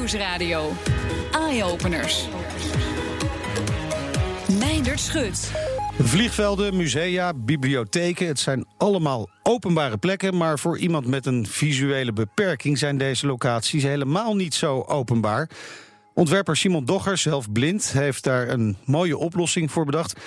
Nieuwsradio. 0.00 0.72
Eye-openers. 1.32 2.28
Meindert 4.58 5.00
Schut. 5.00 5.52
Vliegvelden, 5.98 6.76
musea, 6.76 7.32
bibliotheken, 7.34 8.26
het 8.26 8.38
zijn 8.38 8.66
allemaal 8.76 9.28
openbare 9.42 9.98
plekken. 9.98 10.36
Maar 10.36 10.58
voor 10.58 10.78
iemand 10.78 11.06
met 11.06 11.26
een 11.26 11.46
visuele 11.46 12.12
beperking 12.12 12.78
zijn 12.78 12.98
deze 12.98 13.26
locaties 13.26 13.82
helemaal 13.82 14.36
niet 14.36 14.54
zo 14.54 14.82
openbaar. 14.82 15.50
Ontwerper 16.14 16.56
Simon 16.56 16.84
Dogger, 16.84 17.18
zelf 17.18 17.52
blind, 17.52 17.92
heeft 17.92 18.24
daar 18.24 18.48
een 18.48 18.76
mooie 18.84 19.16
oplossing 19.16 19.70
voor 19.70 19.84
bedacht. 19.84 20.20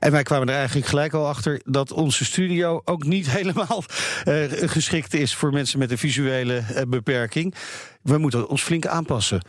En 0.00 0.10
wij 0.10 0.22
kwamen 0.22 0.48
er 0.48 0.54
eigenlijk 0.54 0.86
gelijk 0.86 1.12
al 1.12 1.28
achter 1.28 1.60
dat 1.64 1.92
onze 1.92 2.24
studio 2.24 2.82
ook 2.84 3.04
niet 3.04 3.30
helemaal 3.38 3.84
uh, 4.24 4.44
geschikt 4.50 5.14
is 5.14 5.34
voor 5.34 5.52
mensen 5.52 5.78
met 5.78 5.90
een 5.90 5.98
visuele 5.98 6.62
uh, 6.70 6.82
beperking. 6.88 7.54
We 8.02 8.18
moeten 8.18 8.48
ons 8.48 8.62
flink 8.62 8.86
aanpassen. 8.86 9.42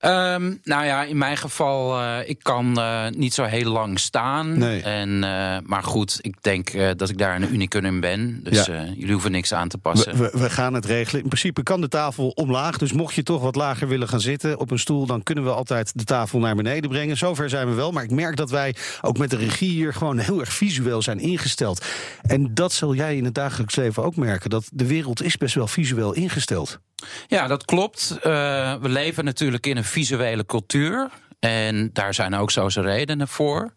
Um, 0.00 0.60
nou 0.64 0.84
ja, 0.84 1.04
in 1.04 1.18
mijn 1.18 1.36
geval, 1.36 2.00
uh, 2.00 2.28
ik 2.28 2.38
kan 2.42 2.78
uh, 2.78 3.08
niet 3.08 3.34
zo 3.34 3.44
heel 3.44 3.70
lang 3.70 3.98
staan. 4.00 4.58
Nee. 4.58 4.82
En, 4.82 5.08
uh, 5.08 5.56
maar 5.62 5.82
goed, 5.82 6.18
ik 6.20 6.42
denk 6.42 6.72
dat 6.96 7.08
ik 7.08 7.18
daar 7.18 7.36
een 7.36 7.52
unicum 7.54 7.84
in 7.84 8.00
ben. 8.00 8.40
Dus 8.42 8.66
Ja. 8.66 8.84
jullie 8.84 9.12
hoeven 9.12 9.30
niks 9.30 9.52
aan 9.52 9.68
te 9.68 9.78
passen. 9.78 10.16
We, 10.16 10.30
we, 10.32 10.38
we 10.38 10.50
gaan 10.50 10.74
het 10.74 10.84
regelen. 10.84 11.22
In 11.22 11.28
principe 11.28 11.62
kan 11.62 11.80
de 11.80 11.88
tafel 11.88 12.28
omlaag. 12.28 12.78
Dus 12.78 12.92
mocht 12.92 13.14
je 13.14 13.22
toch 13.22 13.42
wat 13.42 13.56
lager 13.56 13.88
willen 13.88 14.08
gaan 14.08 14.20
zitten 14.20 14.58
op 14.58 14.70
een 14.70 14.78
stoel, 14.78 15.06
dan 15.06 15.22
kunnen 15.22 15.44
we 15.44 15.50
altijd 15.50 15.92
de 15.94 16.04
tafel 16.04 16.38
naar 16.38 16.54
beneden 16.56 16.90
brengen. 16.90 17.16
Zover 17.16 17.48
zijn 17.48 17.68
we 17.68 17.74
wel. 17.74 17.92
Maar 17.92 18.04
ik 18.04 18.10
merk 18.10 18.36
dat 18.36 18.50
wij 18.50 18.74
ook 19.00 19.18
met 19.18 19.30
de 19.30 19.36
regie 19.36 19.70
hier 19.70 19.94
gewoon 19.94 20.18
heel 20.18 20.40
erg 20.40 20.52
visueel 20.52 21.02
zijn 21.02 21.18
ingesteld. 21.18 21.84
En 22.22 22.54
dat 22.54 22.72
zul 22.72 22.94
jij 22.94 23.16
in 23.16 23.24
het 23.24 23.34
dagelijks 23.34 23.76
leven 23.76 24.04
ook 24.04 24.16
merken. 24.16 24.50
Dat 24.50 24.68
de 24.72 24.86
wereld 24.86 25.22
is 25.22 25.36
best 25.36 25.54
wel 25.54 25.66
visueel 25.66 26.12
ingesteld. 26.12 26.78
Ja, 27.26 27.46
dat 27.46 27.64
klopt. 27.64 28.16
We 28.22 28.78
leven 28.80 29.24
natuurlijk 29.24 29.66
in 29.66 29.76
een 29.76 29.84
visuele 29.88 30.46
cultuur. 30.46 31.08
En 31.38 31.90
daar 31.92 32.14
zijn 32.14 32.34
ook 32.34 32.50
zo 32.50 32.68
zijn 32.68 32.84
redenen 32.84 33.28
voor. 33.28 33.72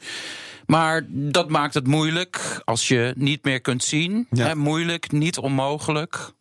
Maar 0.65 1.05
dat 1.09 1.49
maakt 1.49 1.73
het 1.73 1.87
moeilijk 1.87 2.61
als 2.63 2.87
je 2.87 3.13
niet 3.17 3.43
meer 3.43 3.61
kunt 3.61 3.83
zien. 3.83 4.27
Ja. 4.29 4.55
Moeilijk, 4.55 5.11
niet 5.11 5.37
onmogelijk. 5.37 6.31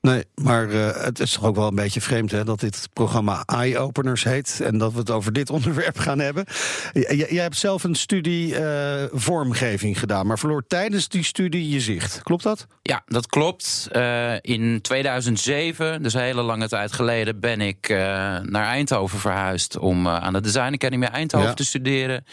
Nee, 0.00 0.24
maar 0.34 0.68
uh, 0.68 1.02
het 1.02 1.20
is 1.20 1.32
toch 1.32 1.44
ook 1.44 1.56
wel 1.56 1.66
een 1.66 1.74
beetje 1.74 2.00
vreemd 2.00 2.30
hè, 2.30 2.44
dat 2.44 2.60
dit 2.60 2.88
programma 2.92 3.42
Eye-Openers 3.46 4.24
heet. 4.24 4.60
En 4.64 4.78
dat 4.78 4.92
we 4.92 4.98
het 4.98 5.10
over 5.10 5.32
dit 5.32 5.50
onderwerp 5.56 5.98
gaan 5.98 6.18
hebben. 6.18 6.44
J 6.92 7.24
jij 7.30 7.42
hebt 7.42 7.56
zelf 7.56 7.84
een 7.84 7.94
studie 7.94 8.60
uh, 8.60 9.04
vormgeving 9.12 9.98
gedaan, 9.98 10.26
maar 10.26 10.38
verloor 10.38 10.64
tijdens 10.66 11.08
die 11.08 11.22
studie 11.24 11.68
je 11.68 11.80
zicht. 11.80 12.22
Klopt 12.22 12.42
dat? 12.42 12.66
Ja, 12.82 13.02
dat 13.06 13.26
klopt. 13.26 13.88
Uh, 13.92 14.34
in 14.40 14.80
2007, 14.80 16.02
dus 16.02 16.14
een 16.14 16.20
hele 16.20 16.42
lange 16.42 16.68
tijd 16.68 16.92
geleden, 16.92 17.40
ben 17.40 17.60
ik 17.60 17.88
naar 17.88 18.64
Eindhoven 18.66 19.18
verhuisd 19.18 19.78
om 19.78 20.08
aan 20.08 20.32
de 20.32 20.40
Design 20.40 20.72
Academy 20.74 21.06
Eindhoven 21.06 21.48
ja. 21.48 21.54
te 21.54 21.64
studeren. 21.64 22.24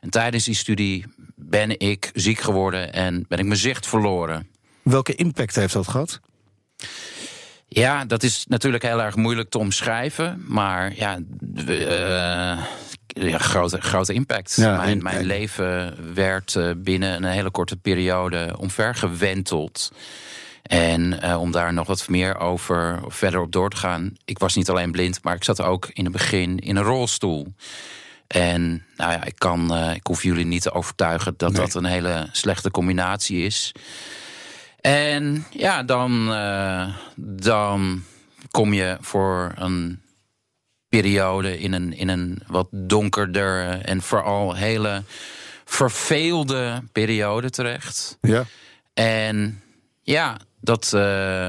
En 0.00 0.10
tijdens 0.10 0.44
die 0.44 0.54
studie 0.54 1.04
ben 1.36 1.78
ik 1.78 2.10
ziek 2.14 2.40
geworden 2.40 2.92
en 2.92 3.24
ben 3.28 3.38
ik 3.38 3.44
mijn 3.44 3.58
zicht 3.58 3.86
verloren. 3.86 4.46
Welke 4.82 5.14
impact 5.14 5.54
heeft 5.54 5.72
dat 5.72 5.88
gehad? 5.88 6.20
Ja, 7.68 8.04
dat 8.04 8.22
is 8.22 8.44
natuurlijk 8.48 8.82
heel 8.82 9.02
erg 9.02 9.16
moeilijk 9.16 9.50
te 9.50 9.58
omschrijven. 9.58 10.44
Maar 10.48 10.92
ja, 10.96 11.18
uh, 11.68 12.64
ja 13.06 13.38
grote, 13.38 13.80
grote 13.80 14.12
impact. 14.12 14.56
Ja, 14.56 14.76
mijn, 14.76 15.02
mijn 15.02 15.16
en... 15.16 15.24
leven 15.24 15.96
werd 16.14 16.54
uh, 16.54 16.70
binnen 16.76 17.16
een 17.16 17.30
hele 17.30 17.50
korte 17.50 17.76
periode 17.76 18.54
omvergewenteld. 18.58 19.92
En 20.62 21.18
uh, 21.24 21.40
om 21.40 21.50
daar 21.50 21.72
nog 21.72 21.86
wat 21.86 22.08
meer 22.08 22.38
over 22.38 23.00
verder 23.06 23.40
op 23.40 23.52
door 23.52 23.70
te 23.70 23.76
gaan. 23.76 24.12
Ik 24.24 24.38
was 24.38 24.54
niet 24.54 24.68
alleen 24.68 24.92
blind, 24.92 25.22
maar 25.22 25.34
ik 25.34 25.44
zat 25.44 25.60
ook 25.62 25.88
in 25.92 26.04
het 26.04 26.12
begin 26.12 26.58
in 26.58 26.76
een 26.76 26.82
rolstoel. 26.82 27.54
En 28.26 28.84
nou 28.96 29.12
ja, 29.12 29.24
ik, 29.24 29.34
kan, 29.38 29.76
uh, 29.76 29.94
ik 29.94 30.06
hoef 30.06 30.22
jullie 30.22 30.44
niet 30.44 30.62
te 30.62 30.72
overtuigen 30.72 31.34
dat 31.36 31.52
Nee. 31.52 31.60
dat 31.60 31.74
een 31.74 31.84
hele 31.84 32.28
slechte 32.32 32.70
combinatie 32.70 33.44
is. 33.44 33.72
En 34.82 35.46
ja, 35.50 35.82
dan, 35.82 36.28
uh, 36.28 36.96
dan 37.16 38.02
kom 38.50 38.72
je 38.72 38.96
voor 39.00 39.52
een 39.54 40.00
periode 40.88 41.58
in 41.58 41.72
een, 41.72 41.92
in 41.92 42.08
een 42.08 42.42
wat 42.46 42.68
donkerder 42.70 43.80
en 43.80 44.02
vooral 44.02 44.54
hele 44.54 45.02
verveelde 45.64 46.82
periode 46.92 47.50
terecht. 47.50 48.18
Ja. 48.20 48.44
En 48.94 49.62
ja, 50.00 50.36
dat 50.60 50.92
uh, 50.94 51.48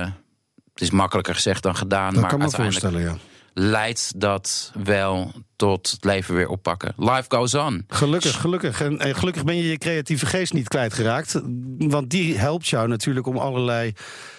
het 0.73 0.81
is 0.81 0.91
makkelijker 0.91 1.33
gezegd 1.33 1.63
dan 1.63 1.75
gedaan. 1.75 2.13
Dat 2.13 2.21
maar 2.21 2.29
kan 2.29 2.39
me 2.39 2.43
uiteindelijk 2.43 2.81
voorstellen, 2.83 3.13
ja. 3.13 3.32
Leidt 3.53 4.13
dat 4.15 4.71
wel 4.83 5.31
tot 5.55 5.91
het 5.91 6.03
leven 6.03 6.35
weer 6.35 6.47
oppakken. 6.47 6.93
Life 6.97 7.25
goes 7.27 7.53
on. 7.53 7.83
Gelukkig, 7.87 8.41
gelukkig. 8.41 8.81
En, 8.81 9.15
gelukkig 9.15 9.43
ben 9.43 9.55
je 9.55 9.69
je 9.69 9.77
creatieve 9.77 10.25
geest 10.25 10.53
niet 10.53 10.67
kwijtgeraakt. 10.67 11.41
Want 11.77 12.09
die 12.09 12.37
helpt 12.37 12.67
jou 12.67 12.87
natuurlijk 12.87 13.27
om 13.27 13.37
allerlei 13.37 13.93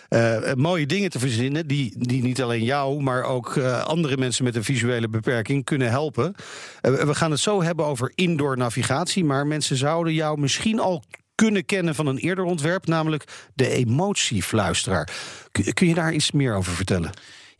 uh, 0.08 0.52
mooie 0.52 0.86
dingen 0.86 1.10
te 1.10 1.18
verzinnen. 1.18 1.66
Die, 1.66 1.94
die 1.98 2.22
niet 2.22 2.42
alleen 2.42 2.64
jou, 2.64 3.02
maar 3.02 3.22
ook 3.22 3.54
uh, 3.54 3.84
andere 3.84 4.16
mensen 4.16 4.44
met 4.44 4.56
een 4.56 4.64
visuele 4.64 5.08
beperking 5.08 5.64
kunnen 5.64 5.90
helpen. 5.90 6.34
Uh, 6.82 6.92
we 7.02 7.14
gaan 7.14 7.30
het 7.30 7.40
zo 7.40 7.62
hebben 7.62 7.84
over 7.86 8.12
indoor 8.14 8.56
navigatie. 8.56 9.24
Maar 9.24 9.46
mensen 9.46 9.76
zouden 9.76 10.12
jou 10.12 10.38
misschien 10.38 10.80
al 10.80 11.04
kunnen 11.34 11.64
kennen 11.64 11.94
van 11.94 12.06
een 12.06 12.18
eerder 12.18 12.44
ontwerp, 12.44 12.86
namelijk 12.86 13.24
de 13.54 13.68
emotiefluisteraar. 13.68 15.08
Kun 15.72 15.88
je 15.88 15.94
daar 15.94 16.12
iets 16.12 16.30
meer 16.30 16.54
over 16.54 16.72
vertellen? 16.72 17.10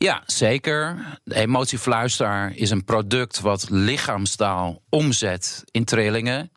Ja, 0.05 0.23
zeker. 0.25 0.97
De 1.23 1.35
emotiefluisteraar 1.35 2.55
is 2.55 2.69
een 2.69 2.83
product 2.83 3.39
wat 3.39 3.67
lichaamstaal 3.69 4.81
omzet 4.89 5.63
in 5.71 5.85
trillingen. 5.85 6.51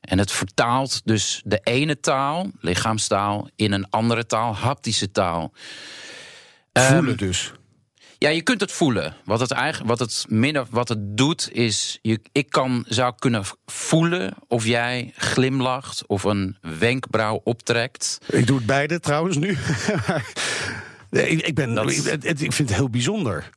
En 0.00 0.18
het 0.18 0.32
vertaalt 0.32 1.00
dus 1.04 1.42
de 1.44 1.60
ene 1.62 2.00
taal, 2.00 2.50
lichaamstaal, 2.60 3.48
in 3.56 3.72
een 3.72 3.90
andere 3.90 4.26
taal, 4.26 4.56
haptische 4.56 5.10
taal. 5.10 5.52
Voelen 6.72 7.10
um, 7.10 7.16
dus. 7.16 7.52
Ja, 8.18 8.28
je 8.28 8.42
kunt 8.42 8.60
het 8.60 8.72
voelen. 8.72 9.16
Wat 9.24 9.40
het, 9.40 9.50
eigenlijk, 9.50 9.88
wat 9.88 9.98
het, 9.98 10.24
minder, 10.28 10.66
wat 10.70 10.88
het 10.88 11.16
doet 11.16 11.48
is, 11.52 11.98
je, 12.02 12.20
ik 12.32 12.50
kan, 12.50 12.84
zou 12.88 13.14
kunnen 13.18 13.44
voelen 13.66 14.34
of 14.48 14.64
jij 14.64 15.12
glimlacht 15.16 16.06
of 16.06 16.24
een 16.24 16.56
wenkbrauw 16.78 17.40
optrekt. 17.44 18.18
Ik 18.26 18.46
doe 18.46 18.56
het 18.56 18.66
beide 18.66 19.00
trouwens 19.00 19.36
nu. 19.36 19.56
ik, 21.22 21.46
ik, 21.46 21.54
ben, 21.54 21.74
dat... 21.74 21.90
ik, 21.90 22.22
ik 22.22 22.52
vind 22.52 22.68
het 22.68 22.74
heel 22.74 22.90
bijzonder. 22.90 23.50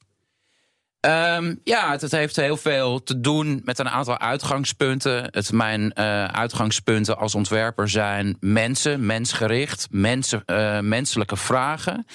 Um, 1.02 1.60
ja, 1.64 1.92
het, 1.92 2.02
het, 2.02 2.12
heeft 2.12 2.36
heel 2.36 2.58
veel 2.58 3.04
te 3.04 3.20
doen 3.20 3.62
met 3.64 3.80
een 3.80 3.90
aantal 3.90 4.20
uitgangspunten. 4.20 5.28
Het, 5.32 5.52
mijn 5.52 5.82
uh, 5.82 6.26
uitgangspunten 6.26 7.18
als 7.18 7.36
ontwerper 7.36 7.90
zijn 7.90 8.38
mensen, 8.40 9.06
mensgericht, 9.06 9.88
mensen, 9.92 10.44
uh, 10.46 10.80
menselijke 10.80 11.38
vragen. 11.38 12.06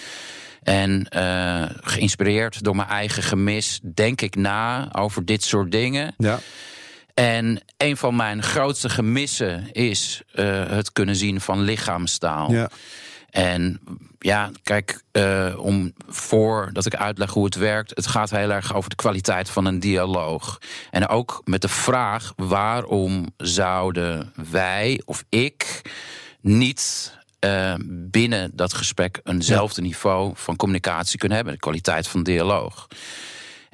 En 0.63 1.07
uh, 1.17 1.65
geïnspireerd 1.81 2.65
door 2.65 2.77
mijn 2.77 2.89
eigen 2.89 3.23
gemis 3.23 3.81
denk 3.95 4.21
ik 4.21 4.35
na 4.35 4.89
over 4.93 5.25
dit 5.25 5.43
soort 5.43 5.71
dingen. 5.71 6.15
Ja. 6.19 6.39
En 7.15 7.63
een 7.77 7.97
van 7.97 8.17
mijn 8.17 8.43
grootste 8.43 8.89
gemissen 8.89 9.73
is 9.73 10.23
het 10.69 10.93
kunnen 10.93 11.17
zien 11.17 11.41
van 11.41 11.61
lichaamstaal. 11.61 12.53
Ja. 12.53 12.71
En 13.33 13.81
ja, 14.19 14.51
kijk, 14.63 15.03
uh, 15.13 15.55
om 15.59 15.93
voordat 16.09 16.87
ik 16.87 16.95
uitleg 16.95 17.31
hoe 17.31 17.45
het 17.45 17.55
werkt, 17.55 17.93
het 17.95 18.07
gaat 18.07 18.31
heel 18.31 18.51
erg 18.51 18.75
over 18.75 18.91
de 18.91 18.97
kwaliteit 18.97 19.51
van 19.51 19.65
een 19.65 19.81
dialoog. 19.81 20.59
En 20.91 21.09
ook 21.09 21.43
met 21.45 21.63
de 21.63 21.69
vraag: 21.69 22.33
waarom 22.37 23.27
zouden 23.37 24.33
wij 24.51 25.03
of 25.05 25.25
ik 25.29 25.83
niet 26.41 27.13
uh, 27.45 27.75
binnen 27.89 28.51
dat 28.55 28.75
gesprek 28.75 29.21
eenzelfde 29.25 29.81
ja. 29.81 29.87
niveau 29.87 30.33
van 30.35 30.57
communicatie 30.57 31.19
kunnen 31.19 31.37
hebben, 31.37 31.55
de 31.55 31.61
kwaliteit 31.61 32.09
van 32.09 32.23
dialoog. 32.23 32.89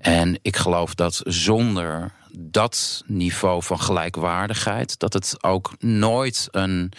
En 0.00 0.38
ik 0.42 0.56
geloof 0.56 0.94
dat 0.94 1.20
zonder 1.24 2.12
dat 2.32 3.02
niveau 3.06 3.62
van 3.62 3.80
gelijkwaardigheid, 3.80 4.98
dat 4.98 5.12
het 5.12 5.36
ook 5.40 5.72
nooit 5.78 6.48
een. 6.50 6.92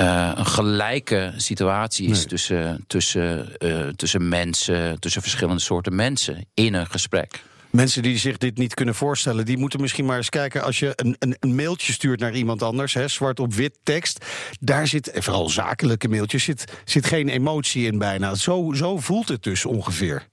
Uh, 0.00 0.32
een 0.34 0.46
gelijke 0.46 1.32
situatie 1.36 2.08
is 2.08 2.18
nee. 2.18 2.26
tussen, 2.26 2.84
tussen, 2.86 3.56
uh, 3.58 3.88
tussen 3.88 4.28
mensen, 4.28 5.00
tussen 5.00 5.22
verschillende 5.22 5.60
soorten 5.60 5.94
mensen 5.94 6.46
in 6.54 6.74
een 6.74 6.86
gesprek. 6.86 7.42
Mensen 7.70 8.02
die 8.02 8.18
zich 8.18 8.38
dit 8.38 8.58
niet 8.58 8.74
kunnen 8.74 8.94
voorstellen, 8.94 9.44
die 9.44 9.58
moeten 9.58 9.80
misschien 9.80 10.04
maar 10.04 10.16
eens 10.16 10.28
kijken 10.28 10.62
als 10.62 10.78
je 10.78 10.92
een, 10.94 11.16
een, 11.18 11.36
een 11.40 11.54
mailtje 11.54 11.92
stuurt 11.92 12.20
naar 12.20 12.34
iemand 12.34 12.62
anders, 12.62 12.94
hè, 12.94 13.08
zwart 13.08 13.40
op 13.40 13.54
wit 13.54 13.78
tekst. 13.82 14.24
Daar 14.60 14.86
zit, 14.86 15.10
en 15.10 15.22
vooral 15.22 15.48
zakelijke 15.48 16.08
mailtjes, 16.08 16.44
zit, 16.44 16.64
zit 16.84 17.06
geen 17.06 17.28
emotie 17.28 17.86
in 17.86 17.98
bijna. 17.98 18.34
Zo, 18.34 18.72
zo 18.74 18.98
voelt 18.98 19.28
het 19.28 19.42
dus 19.42 19.64
ongeveer. 19.64 20.26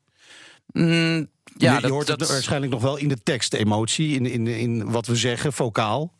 Mm, 0.71 1.27
ja, 1.57 1.69
je, 1.69 1.75
je 1.75 1.81
dat, 1.81 1.91
hoort 1.91 2.07
dat... 2.07 2.29
waarschijnlijk 2.29 2.71
nog 2.71 2.81
wel 2.81 2.97
in 2.97 3.07
de 3.07 3.23
tekst, 3.23 3.53
emotie, 3.53 4.15
in, 4.15 4.25
in, 4.25 4.47
in 4.47 4.91
wat 4.91 5.07
we 5.07 5.15
zeggen, 5.15 5.53
vocaal. 5.53 6.13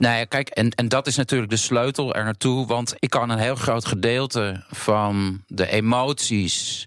Nou 0.00 0.16
ja, 0.18 0.24
kijk, 0.24 0.48
en, 0.48 0.70
en 0.70 0.88
dat 0.88 1.06
is 1.06 1.16
natuurlijk 1.16 1.50
de 1.50 1.56
sleutel 1.56 2.14
er 2.14 2.24
naartoe. 2.24 2.66
Want 2.66 2.94
ik 2.98 3.10
kan 3.10 3.30
een 3.30 3.38
heel 3.38 3.54
groot 3.54 3.84
gedeelte 3.84 4.64
van 4.70 5.42
de 5.46 5.70
emoties 5.70 6.84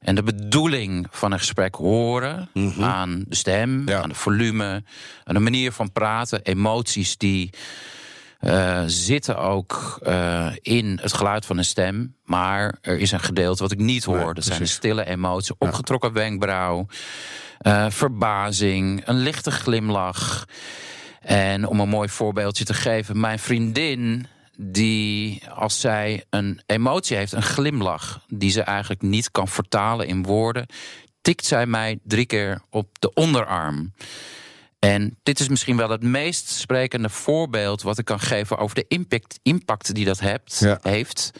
En 0.00 0.14
de 0.14 0.22
bedoeling 0.22 1.06
van 1.10 1.32
een 1.32 1.38
gesprek 1.38 1.74
horen 1.74 2.48
Mhm. 2.54 2.82
aan 2.84 3.24
de 3.28 3.34
stem, 3.36 3.88
Ja. 3.88 4.02
aan 4.02 4.08
de 4.08 4.14
volume, 4.14 4.82
aan 5.24 5.34
de 5.34 5.40
manier 5.40 5.72
van 5.72 5.92
praten, 5.92 6.42
emoties 6.42 7.16
die 7.16 7.50
eh, 8.40 8.82
zitten 8.86 9.38
ook 9.38 9.98
eh, 10.02 10.46
in 10.62 10.98
het 11.02 11.12
geluid 11.12 11.46
van 11.46 11.58
een 11.58 11.64
stem. 11.64 12.14
Maar 12.24 12.78
er 12.80 12.98
is 12.98 13.12
een 13.12 13.20
gedeelte 13.20 13.62
wat 13.62 13.72
ik 13.72 13.78
niet 13.78 14.04
hoor. 14.04 14.24
Nee, 14.24 14.34
dat 14.34 14.44
zijn 14.44 14.58
de 14.58 14.66
stille 14.66 15.04
emoties, 15.06 15.54
opgetrokken 15.58 16.12
wenkbrauw, 16.12 16.86
eh, 17.58 17.86
verbazing, 17.88 19.02
een 19.06 19.18
lichte 19.18 19.50
glimlach. 19.50 20.44
En 21.22 21.66
om 21.66 21.80
een 21.80 21.88
mooi 21.88 22.08
voorbeeldje 22.08 22.64
te 22.64 22.74
geven, 22.74 23.20
mijn 23.20 23.38
vriendin. 23.38 24.26
Die 24.56 25.42
als 25.48 25.80
zij 25.80 26.24
een 26.30 26.60
emotie 26.66 27.16
heeft, 27.16 27.32
een 27.32 27.42
glimlach, 27.42 28.24
die 28.28 28.50
ze 28.50 28.62
eigenlijk 28.62 29.02
niet 29.02 29.30
kan 29.30 29.48
vertalen 29.48 30.06
in 30.06 30.22
woorden, 30.22 30.66
tikt 31.22 31.44
zij 31.44 31.66
mij 31.66 31.98
drie 32.04 32.26
keer 32.26 32.62
op 32.70 32.88
de 32.98 33.12
onderarm. 33.14 33.92
En 34.78 35.18
dit 35.22 35.40
is 35.40 35.48
misschien 35.48 35.76
wel 35.76 35.90
het 35.90 36.02
meest 36.02 36.48
sprekende 36.48 37.08
voorbeeld 37.08 37.82
wat 37.82 37.98
ik 37.98 38.04
kan 38.04 38.20
geven 38.20 38.58
over 38.58 38.74
de 38.74 38.84
impact, 38.88 39.38
impact 39.42 39.94
die 39.94 40.04
dat 40.04 40.20
hebt, 40.20 40.58
Ja. 40.58 40.78
heeft. 40.82 41.30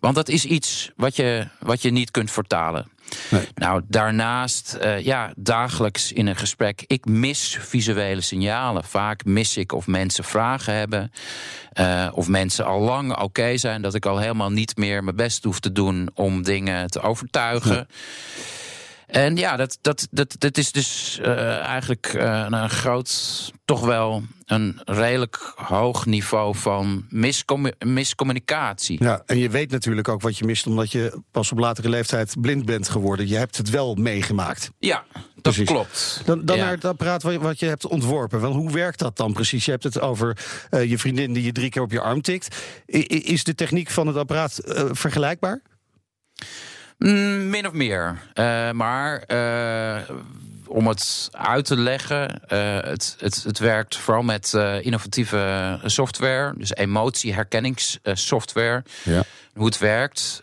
Want 0.00 0.14
dat 0.14 0.28
is 0.28 0.44
iets 0.44 0.90
wat 0.96 1.16
je, 1.16 1.46
wat 1.58 1.82
je 1.82 1.90
niet 1.90 2.10
kunt 2.10 2.30
vertalen. 2.30 2.86
Nee. 3.30 3.48
Nou, 3.54 3.82
daarnaast, 3.88 4.74
eh, 4.74 5.04
ja, 5.04 5.32
dagelijks 5.36 6.12
in 6.12 6.26
een 6.26 6.36
gesprek, 6.36 6.84
ik 6.86 7.04
mis 7.04 7.58
visuele 7.60 8.20
signalen. 8.20 8.84
Vaak 8.84 9.24
mis 9.24 9.56
ik 9.56 9.72
of 9.72 9.86
mensen 9.86 10.24
vragen 10.24 10.74
hebben, 10.74 11.12
eh, 11.72 12.08
of 12.12 12.28
mensen 12.28 12.64
al 12.64 12.80
lang 12.80 13.18
oké 13.18 13.56
zijn, 13.56 13.82
dat 13.82 13.94
ik 13.94 14.06
al 14.06 14.18
helemaal 14.18 14.50
niet 14.50 14.76
meer 14.76 15.04
mijn 15.04 15.16
best 15.16 15.44
hoef 15.44 15.60
te 15.60 15.72
doen 15.72 16.10
om 16.14 16.42
dingen 16.42 16.90
te 16.90 17.00
overtuigen. 17.00 17.88
En 19.10 19.36
ja, 19.36 19.56
dat, 19.56 19.78
dat, 19.80 20.08
dat, 20.10 20.34
dat 20.38 20.58
is 20.58 20.72
dus 20.72 21.18
eh, 21.22 21.58
eigenlijk 21.58 22.06
eh, 22.06 22.46
een 22.48 22.70
groot, 22.70 23.52
toch 23.64 23.80
wel 23.80 24.22
een 24.46 24.80
redelijk 24.84 25.52
hoog 25.56 26.06
niveau 26.06 26.56
van 26.56 27.06
miscommu- 27.08 27.72
miscommunicatie. 27.86 29.02
Ja, 29.04 29.22
en 29.26 29.38
je 29.38 29.48
weet 29.50 29.70
natuurlijk 29.70 30.08
ook 30.08 30.20
wat 30.20 30.38
je 30.38 30.44
mist, 30.44 30.66
omdat 30.66 30.92
je 30.92 31.20
pas 31.30 31.52
op 31.52 31.58
latere 31.58 31.88
leeftijd 31.88 32.34
blind 32.40 32.64
bent 32.64 32.88
geworden. 32.88 33.28
Je 33.28 33.36
hebt 33.36 33.56
het 33.56 33.70
wel 33.70 33.94
meegemaakt. 33.94 34.70
Ja, 34.78 35.04
dat 35.12 35.42
Precies. 35.42 35.68
klopt. 35.68 36.22
Dan, 36.24 36.44
dan 36.44 36.56
Ja. 36.56 36.62
naar 36.64 36.72
het 36.72 36.84
apparaat 36.84 37.22
wat 37.22 37.32
je, 37.32 37.38
wat 37.40 37.58
je 37.60 37.66
hebt 37.66 37.86
ontworpen. 37.86 38.40
Wel, 38.40 38.52
hoe 38.52 38.72
werkt 38.72 38.98
dat 38.98 39.16
dan 39.16 39.32
precies? 39.32 39.64
Je 39.64 39.70
hebt 39.70 39.84
het 39.84 40.00
over 40.00 40.36
eh, 40.70 40.90
je 40.90 40.98
vriendin 40.98 41.32
die 41.32 41.44
je 41.44 41.52
drie 41.52 41.70
keer 41.70 41.82
op 41.82 41.92
je 41.92 42.00
arm 42.00 42.22
tikt. 42.22 42.56
I- 42.94 43.06
is 43.32 43.44
de 43.44 43.54
techniek 43.54 43.90
van 43.90 44.06
het 44.06 44.16
apparaat 44.16 44.60
vergelijkbaar? 44.90 45.62
Mm, 47.00 47.50
min 47.50 47.66
of 47.66 47.72
meer. 47.72 48.22
Eh, 48.32 48.70
maar 48.70 49.22
eh, 49.22 50.00
om 50.66 50.86
het 50.86 51.28
uit 51.32 51.64
te 51.64 51.76
leggen, 51.76 52.48
eh, 52.48 52.80
het, 52.80 53.16
het, 53.18 53.42
het 53.42 53.58
werkt 53.58 53.96
vooral 53.96 54.22
met 54.22 54.52
innovatieve 54.80 55.78
software, 55.84 56.54
dus 56.56 56.74
emotieherkenningssoftware. 56.74 58.84
Ja. 59.04 59.22
Hoe 59.54 59.66
het 59.66 59.78
werkt, 59.78 60.42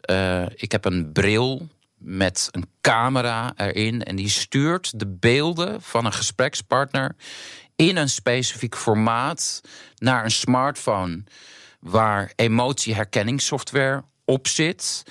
ik 0.55 0.71
heb 0.71 0.85
een 0.85 1.11
bril 1.11 1.67
met 1.97 2.49
een 2.51 2.69
camera 2.81 3.53
erin 3.55 4.03
en 4.03 4.15
die 4.15 4.29
stuurt 4.29 4.99
de 4.99 5.07
beelden 5.07 5.81
van 5.81 6.05
een 6.05 6.13
gesprekspartner 6.13 7.15
in 7.75 7.97
een 7.97 8.09
specifiek 8.09 8.75
formaat 8.75 9.61
naar 9.97 10.23
een 10.23 10.31
smartphone 10.31 11.23
waar 11.79 12.31
emotieherkenningssoftware 12.35 14.03
op 14.25 14.47
zit. 14.47 15.03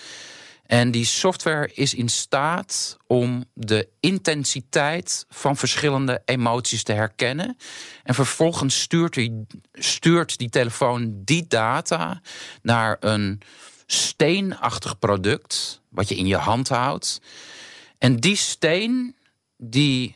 En 0.67 0.91
die 0.91 1.05
software 1.05 1.71
is 1.75 1.95
in 1.95 2.09
staat 2.09 2.97
om 3.07 3.45
de 3.55 3.89
intensiteit 4.01 5.27
van 5.29 5.57
verschillende 5.57 6.23
emoties 6.25 6.83
te 6.83 6.93
herkennen. 6.93 7.57
En 8.03 8.15
vervolgens 8.15 8.81
stuurt 8.81 9.15
die, 9.15 9.47
stuurt 9.73 10.39
die 10.39 10.51
telefoon 10.51 11.23
die 11.25 11.47
data 11.47 12.21
naar 12.63 12.97
een 13.01 13.41
steenachtig 13.87 14.99
product, 14.99 15.81
wat 15.89 16.09
je 16.09 16.17
in 16.17 16.27
je 16.27 16.37
hand 16.37 16.69
houdt. 16.69 17.21
En 17.99 18.17
die 18.17 18.37
steen, 18.37 19.17
die 19.57 20.15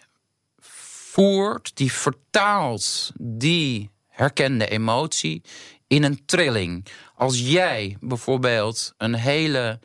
voert, 1.11 1.71
die 1.75 1.93
vertaalt 1.93 3.13
die 3.21 3.91
herkende 4.09 4.69
emotie 4.69 5.43
in 5.87 6.03
een 6.03 6.25
trilling. 6.27 6.87
Als 7.15 7.41
jij 7.41 7.97
bijvoorbeeld 8.01 8.95
een 8.97 9.15
hele, 9.15 9.79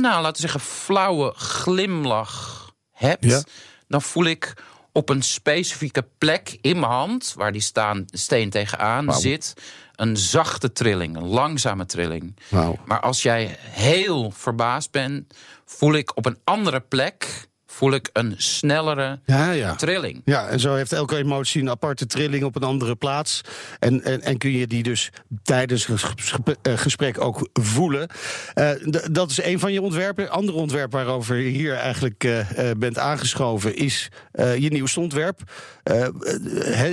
nou 0.00 0.22
laten 0.22 0.32
we 0.42 0.48
zeggen, 0.50 0.60
flauwe 0.60 1.32
glimlach 1.36 2.70
hebt, 2.92 3.24
Ja. 3.24 3.42
dan 3.88 4.02
voel 4.02 4.24
ik 4.24 4.54
op 4.92 5.08
een 5.08 5.22
specifieke 5.22 6.06
plek 6.18 6.58
in 6.60 6.80
mijn 6.80 6.92
hand, 6.92 7.32
waar 7.36 7.52
die 7.52 7.60
staan, 7.60 8.04
steen 8.06 8.50
tegenaan 8.50 9.14
zit, 9.14 9.54
een 9.96 10.16
zachte 10.16 10.72
trilling, 10.72 11.16
een 11.16 11.26
langzame 11.26 11.86
trilling. 11.86 12.36
Maar 12.84 13.00
als 13.00 13.22
jij 13.22 13.56
heel 13.60 14.30
verbaasd 14.30 14.90
bent, 14.90 15.34
voel 15.64 15.94
ik 15.94 16.16
op 16.16 16.26
een 16.26 16.38
andere 16.44 16.80
plek 16.80 17.48
voel 17.74 17.92
ik 17.92 18.10
een 18.12 18.34
snellere 18.36 19.20
Ja, 19.26 19.50
ja. 19.50 19.74
trilling. 19.74 20.22
Ja, 20.24 20.48
en 20.48 20.60
zo 20.60 20.74
heeft 20.74 20.92
elke 20.92 21.16
emotie 21.16 21.62
een 21.62 21.70
aparte 21.70 22.06
trilling 22.06 22.44
op 22.44 22.56
een 22.56 22.62
andere 22.62 22.96
plaats. 22.96 23.40
En, 23.78 24.02
en, 24.02 24.22
en 24.22 24.38
kun 24.38 24.50
je 24.50 24.66
die 24.66 24.82
dus 24.82 25.10
tijdens 25.42 25.86
het 25.86 26.00
gesprek- 26.00 26.56
eh, 26.62 26.78
gesprek 26.78 27.20
ook 27.20 27.48
voelen. 27.52 28.08
Eh, 28.54 28.70
dat 29.10 29.30
is 29.30 29.42
een 29.42 29.58
van 29.58 29.72
je 29.72 29.82
ontwerpen. 29.82 30.30
Andere 30.30 30.58
ontwerp 30.58 30.92
waarover 30.92 31.36
je 31.36 31.48
hier 31.48 31.74
eigenlijk 31.74 32.24
eh, 32.24 32.70
bent 32.76 32.98
aangeschoven... 32.98 33.76
is 33.76 34.08
je 34.58 34.68
nieuwste 34.70 35.00
ontwerp. 35.00 35.40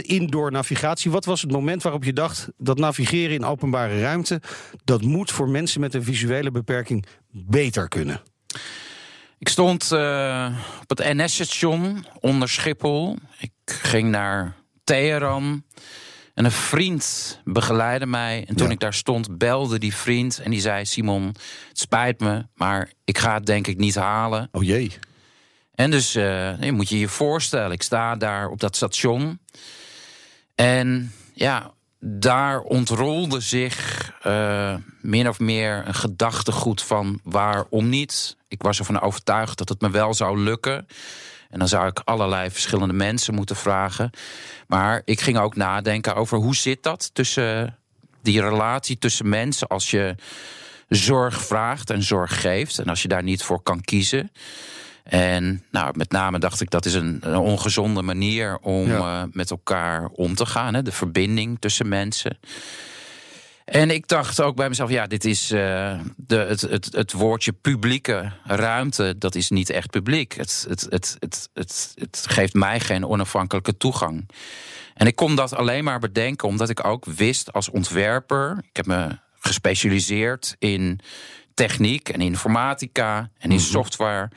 Indoor 0.01 0.51
navigatie. 0.51 1.12
Wat 1.12 1.25
was 1.25 1.42
het 1.42 1.51
moment 1.51 1.83
waarop 1.83 2.04
je 2.04 2.13
dacht... 2.13 2.48
dat 2.57 2.78
navigeren 2.78 3.36
in 3.36 3.45
openbare 3.45 4.01
ruimte... 4.01 4.42
dat 4.83 5.01
moet 5.01 5.31
voor 5.31 5.50
mensen 5.50 5.81
met 5.81 5.94
een 5.94 6.04
visuele 6.04 6.51
beperking 6.51 7.06
beter 7.31 7.88
kunnen? 7.88 8.22
Ik 9.42 9.50
stond 9.50 9.92
eh, 9.92 10.56
op 10.82 10.90
het 10.90 11.14
NS-station 11.14 12.06
onder 12.20 12.50
Schiphol. 12.50 13.18
Ik 13.40 13.52
ging 13.66 14.10
naar 14.10 14.56
Teheran. 14.84 15.64
En 16.34 16.46
een 16.46 16.52
vriend 16.52 17.40
begeleidde 17.44 18.06
mij. 18.06 18.46
En 18.48 18.56
toen 18.56 18.68
Ja. 18.68 18.74
ik 18.74 18.80
daar 18.80 18.94
stond, 18.94 19.38
belde 19.38 19.80
die 19.80 19.96
vriend. 19.96 20.40
En 20.40 20.52
die 20.52 20.60
zei: 20.62 20.86
Simon, 20.86 21.26
het 21.68 21.80
spijt 21.80 22.20
me, 22.20 22.46
maar 22.56 22.92
ik 23.04 23.18
ga 23.18 23.34
het 23.34 23.46
denk 23.46 23.68
ik 23.68 23.78
niet 23.78 23.96
halen. 23.96 24.50
Oh 24.52 24.64
jee. 24.64 24.92
En 25.76 25.92
dus 25.92 26.16
eh, 26.16 26.70
moet 26.72 26.90
je 26.90 27.00
je 27.00 27.08
voorstellen, 27.08 27.72
ik 27.72 27.84
sta 27.84 28.16
daar 28.16 28.50
op 28.50 28.60
dat 28.60 28.76
station. 28.76 29.40
En 30.56 31.14
ja, 31.33 31.71
daar 32.04 32.60
ontrolde 32.60 33.40
zich 33.40 34.12
eh, 34.22 34.76
min 35.02 35.30
of 35.30 35.40
meer 35.40 35.84
een 35.88 35.94
gedachtegoed 35.94 36.84
van 36.84 37.20
waarom 37.24 37.90
niet. 37.90 38.38
Ik 38.48 38.62
was 38.62 38.80
ervan 38.80 39.02
overtuigd 39.02 39.58
dat 39.58 39.70
het 39.70 39.81
me 39.81 39.90
wel 39.90 40.14
zou 40.14 40.40
lukken. 40.40 40.88
En 41.50 41.60
dan 41.60 41.68
zou 41.68 41.88
ik 41.88 42.00
allerlei 42.00 42.52
verschillende 42.52 42.94
mensen 42.94 43.34
moeten 43.34 43.56
vragen. 43.56 44.10
Maar 44.68 45.02
ik 45.06 45.22
ging 45.22 45.38
ook 45.38 45.56
nadenken 45.56 46.16
over 46.16 46.38
hoe 46.38 46.56
zit 46.56 46.84
dat 46.84 47.10
tussen 47.14 47.78
die 48.22 48.42
relatie 48.42 48.98
tussen 48.98 49.30
mensen 49.30 49.68
als 49.68 49.92
je 49.92 50.16
zorg 50.90 51.42
vraagt 51.46 51.90
en 51.90 52.04
zorg 52.04 52.42
geeft. 52.42 52.80
En 52.80 52.86
als 52.86 53.02
je 53.02 53.08
daar 53.08 53.24
niet 53.24 53.44
voor 53.44 53.62
kan 53.62 53.81
kiezen. 53.81 54.31
En 55.11 55.63
nou, 55.71 55.97
met 55.97 56.11
name 56.11 56.39
dacht 56.39 56.61
ik 56.61 56.69
dat 56.69 56.85
is 56.85 56.94
een, 56.94 57.18
een 57.21 57.35
ongezonde 57.35 58.01
manier 58.01 58.57
om 58.57 58.87
Ja. 58.87 59.21
eh, 59.21 59.27
met 59.31 59.51
elkaar 59.51 60.06
om 60.07 60.35
te 60.35 60.45
gaan. 60.45 60.73
Hè? 60.73 60.81
De 60.81 60.91
verbinding 60.91 61.57
tussen 61.59 61.87
mensen. 61.87 62.39
En 63.65 63.89
ik 63.89 64.07
dacht 64.07 64.41
ook 64.41 64.56
bij 64.56 64.69
mezelf, 64.69 64.89
ja, 64.89 65.07
dit 65.07 65.25
is 65.25 65.51
eh, 65.51 65.99
de, 66.15 66.35
het, 66.35 66.61
het, 66.61 66.87
het 66.91 67.11
woordje 67.11 67.51
publieke 67.51 68.31
ruimte, 68.44 69.15
dat 69.18 69.35
is 69.35 69.49
niet 69.49 69.69
echt 69.69 69.89
publiek. 69.89 70.33
Het, 70.35 70.65
het, 70.69 70.85
het, 70.89 71.18
het, 71.19 71.49
het, 71.53 71.91
het 71.95 72.25
geeft 72.30 72.53
mij 72.53 72.80
geen 72.80 73.06
onafhankelijke 73.06 73.77
toegang. 73.77 74.30
En 74.94 75.07
ik 75.07 75.15
kon 75.15 75.35
dat 75.35 75.53
alleen 75.56 75.83
maar 75.83 75.99
bedenken 75.99 76.47
omdat 76.47 76.69
ik 76.69 76.85
ook 76.85 77.06
wist 77.06 77.53
als 77.53 77.69
ontwerper. 77.69 78.57
Ik 78.69 78.75
heb 78.75 78.85
me 78.85 79.07
gespecialiseerd 79.39 80.56
in 80.59 80.99
techniek 81.53 82.09
en 82.09 82.21
informatica 82.21 83.30
en 83.37 83.51
in 83.51 83.59
software. 83.59 84.30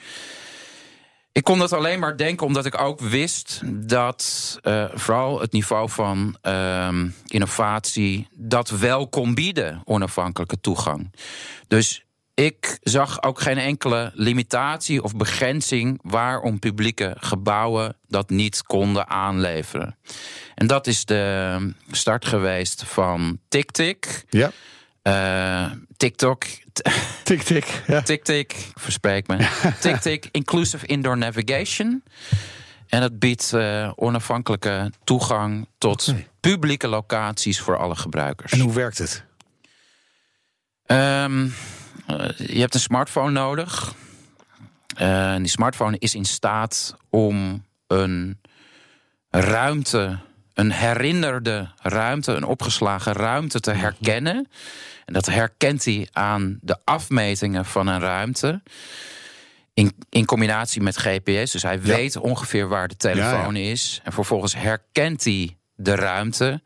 Ik 1.35 1.45
kon 1.45 1.59
dat 1.59 1.73
alleen 1.73 1.99
maar 1.99 2.17
denken 2.17 2.47
omdat 2.47 2.67
ik 2.67 2.81
ook 2.81 3.01
wist 3.01 3.61
dat 3.65 4.59
eh, 4.63 4.85
vooral 4.95 5.41
het 5.41 5.53
niveau 5.53 5.91
van 5.91 6.37
ehm, 6.41 7.09
innovatie 7.27 8.29
dat 8.33 8.71
wel 8.71 9.09
kon 9.09 9.35
bieden, 9.35 9.83
onafhankelijke 9.85 10.61
toegang. 10.61 11.13
Dus 11.69 12.05
ik 12.35 12.79
zag 12.83 13.23
ook 13.23 13.41
geen 13.41 13.59
enkele 13.59 14.11
limitatie 14.15 15.03
of 15.03 15.17
begrenzing 15.17 15.99
waarom 16.03 16.59
publieke 16.59 17.17
gebouwen 17.19 17.97
dat 18.09 18.31
niet 18.31 18.63
konden 18.63 19.09
aanleveren. 19.09 19.97
En 20.55 20.67
dat 20.67 20.87
is 20.87 21.05
de 21.05 21.57
start 21.91 22.25
geweest 22.25 22.85
van 22.85 23.39
TikTik. 23.49 24.25
Ja. 24.31 24.51
Eh, 25.05 25.71
TikTok. 25.97 26.45
Tik, 27.23 27.43
tik. 27.43 27.83
Ja. 27.87 28.03
TikTok, 28.03 28.53
verspreek 28.75 29.27
me. 29.27 29.49
TikTok, 29.81 30.25
Inclusive 30.31 30.87
Indoor 30.87 31.19
Navigation. 31.19 32.03
En 32.89 33.03
het 33.03 33.19
biedt 33.19 33.53
uh, 33.55 33.91
onafhankelijke 33.97 34.93
toegang 35.05 35.69
tot 35.79 36.15
publieke 36.41 36.89
locaties 36.89 37.61
voor 37.61 37.79
alle 37.79 37.97
gebruikers. 37.97 38.53
En 38.53 38.61
hoe 38.61 38.73
werkt 38.73 38.99
het? 38.99 39.25
Ehm, 40.87 41.49
eh, 42.07 42.29
je 42.37 42.61
hebt 42.61 42.75
een 42.75 42.81
smartphone 42.81 43.31
nodig. 43.31 43.95
Eh, 44.97 45.33
en 45.33 45.43
die 45.43 45.51
smartphone 45.51 45.99
is 45.99 46.15
in 46.15 46.25
staat 46.25 46.97
om 47.11 47.65
een 47.87 48.41
ruimte, 49.31 50.19
een 50.55 50.73
herinnerde 50.73 51.69
ruimte, 51.83 52.33
een 52.33 52.45
opgeslagen 52.45 53.13
ruimte 53.13 53.61
te 53.61 53.71
herkennen. 53.71 54.49
En 55.05 55.13
dat 55.13 55.27
herkent 55.27 55.85
hij 55.85 56.09
aan 56.13 56.59
de 56.61 56.77
afmetingen 56.85 57.65
van 57.65 57.87
een 57.87 58.01
ruimte. 58.01 58.63
In, 59.75 59.93
in 60.11 60.25
combinatie 60.25 60.83
met 60.83 60.97
GPS. 60.97 61.53
Dus 61.53 61.63
hij 61.63 61.81
weet 61.81 62.17
ongeveer 62.17 62.69
waar 62.69 62.89
de 62.89 62.97
telefoon 62.97 63.57
is. 63.57 64.01
En 64.05 64.13
vervolgens 64.13 64.55
herkent 64.55 65.25
hij 65.25 65.57
de 65.75 65.95
ruimte. 65.95 66.63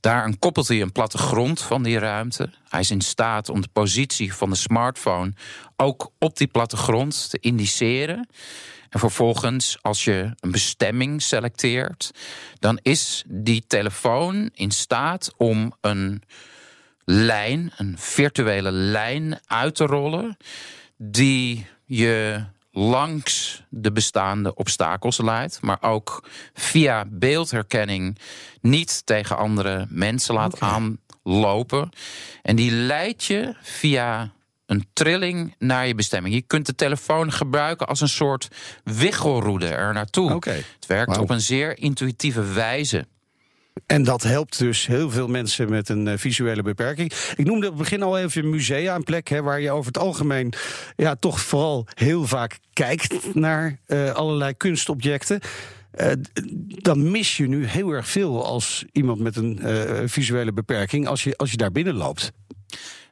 Daar 0.00 0.36
koppelt 0.38 0.68
hij 0.68 0.80
een 0.80 0.92
plattegrond 0.92 1.62
van 1.62 1.82
die 1.82 1.98
ruimte. 1.98 2.50
Hij 2.68 2.80
is 2.80 2.90
in 2.90 3.00
staat 3.00 3.48
om 3.48 3.60
de 3.60 3.68
positie 3.72 4.34
van 4.34 4.50
de 4.50 4.56
smartphone 4.56 5.32
ook 5.76 6.12
op 6.18 6.36
die 6.36 6.46
plattegrond 6.46 7.30
te 7.30 7.38
indiceren. 7.40 8.28
En 8.94 9.00
vervolgens, 9.00 9.78
als 9.82 10.04
je 10.04 10.30
een 10.40 10.50
bestemming 10.50 11.22
selecteert, 11.22 12.10
dan 12.58 12.78
is 12.82 13.24
die 13.26 13.64
telefoon 13.66 14.50
in 14.52 14.70
staat 14.70 15.32
om 15.36 15.74
een 15.80 16.22
lijn, 17.04 17.72
een 17.76 17.98
virtuele 17.98 18.70
lijn 18.70 19.40
uit 19.46 19.74
te 19.74 19.84
rollen, 19.84 20.36
die 20.96 21.66
je 21.84 22.44
langs 22.70 23.62
de 23.68 23.92
bestaande 23.92 24.54
obstakels 24.54 25.18
leidt, 25.18 25.60
maar 25.60 25.82
ook 25.82 26.28
via 26.52 27.04
beeldherkenning 27.08 28.18
niet 28.60 29.06
tegen 29.06 29.36
andere 29.36 29.86
mensen 29.88 30.34
laat 30.34 30.60
aanlopen. 30.60 31.90
En 32.42 32.56
die 32.56 32.70
leidt 32.70 33.24
je 33.24 33.54
via 33.62 34.32
een 34.66 34.86
trilling 34.92 35.54
naar 35.58 35.86
je 35.86 35.94
bestemming. 35.94 36.34
Je 36.34 36.42
kunt 36.42 36.66
de 36.66 36.74
telefoon 36.74 37.32
gebruiken 37.32 37.86
als 37.86 38.00
een 38.00 38.08
soort 38.08 38.48
wiggelroede 38.84 39.68
er 39.68 39.92
naartoe. 39.92 40.32
Het 40.32 40.86
werkt 40.86 41.18
op 41.18 41.30
een 41.30 41.40
zeer 41.40 41.78
intuïtieve 41.78 42.52
wijze. 42.52 43.06
En 43.86 44.02
dat 44.02 44.22
helpt 44.22 44.58
dus 44.58 44.86
heel 44.86 45.10
veel 45.10 45.28
mensen 45.28 45.70
met 45.70 45.88
een 45.88 46.08
eh, 46.08 46.18
visuele 46.18 46.62
beperking. 46.62 47.12
Ik 47.36 47.46
noemde 47.46 47.66
op 47.66 47.72
het 47.72 47.82
begin 47.82 48.02
al 48.02 48.18
even 48.18 48.50
musea, 48.50 48.94
een 48.94 49.04
plek 49.04 49.28
hè, 49.28 49.42
waar 49.42 49.60
je 49.60 49.70
over 49.70 49.86
het 49.86 49.98
algemeen 49.98 50.52
ja, 50.96 51.14
toch 51.14 51.40
vooral 51.40 51.86
heel 51.94 52.26
vaak 52.26 52.58
kijkt 52.72 53.34
naar 53.34 53.78
eh, 53.86 54.10
allerlei 54.10 54.56
kunstobjecten. 54.56 55.40
Eh, 55.90 56.12
dan 56.66 57.10
mis 57.10 57.36
je 57.36 57.48
nu 57.48 57.66
heel 57.66 57.90
erg 57.90 58.08
veel 58.08 58.44
als 58.44 58.84
iemand 58.92 59.20
met 59.20 59.36
een 59.36 59.60
visuele 60.08 60.52
beperking 60.52 61.06
als 61.06 61.24
je, 61.24 61.36
als 61.36 61.50
je 61.50 61.56
daar 61.56 61.72
binnen 61.72 61.94
loopt. 61.94 62.32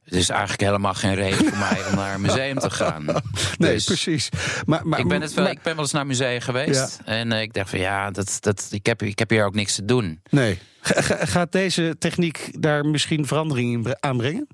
Het 0.04 0.14
is 0.14 0.28
eigenlijk 0.28 0.60
helemaal 0.60 0.94
geen 0.94 1.14
reden 1.14 1.46
voor 1.48 1.58
mij 1.58 1.86
om 1.90 1.94
naar 1.96 2.14
een 2.14 2.20
museum 2.20 2.58
te 2.58 2.70
gaan. 2.70 3.04
Nee, 3.58 3.72
Dus 3.74 3.84
precies. 3.84 4.28
Maar, 4.66 4.86
maar, 4.86 4.98
ik, 4.98 5.08
ben 5.08 5.20
het 5.20 5.34
wel, 5.34 5.44
maar- 5.44 5.52
ik 5.52 5.62
ben 5.62 5.72
wel 5.74 5.82
eens 5.82 5.92
naar 5.92 6.06
musea 6.06 6.40
geweest. 6.40 7.00
En 7.04 7.32
eh, 7.32 7.40
ik 7.40 7.52
dacht 7.52 7.70
van 7.70 7.78
ja, 7.78 8.10
dat, 8.10 8.36
dat, 8.40 8.68
ik, 8.70 8.86
heb, 8.86 9.02
ik 9.02 9.18
heb 9.18 9.30
hier 9.30 9.44
ook 9.44 9.54
niks 9.54 9.74
te 9.74 9.84
doen. 9.84 10.20
Nee. 10.30 10.58
Ga- 10.80 11.00
ga- 11.00 11.26
Gaat 11.26 11.52
deze 11.52 11.96
techniek 11.98 12.62
daar 12.62 12.86
misschien 12.86 13.26
verandering 13.26 13.72
in 13.72 13.82
bre- 13.82 13.96
aanbrengen? 14.00 14.46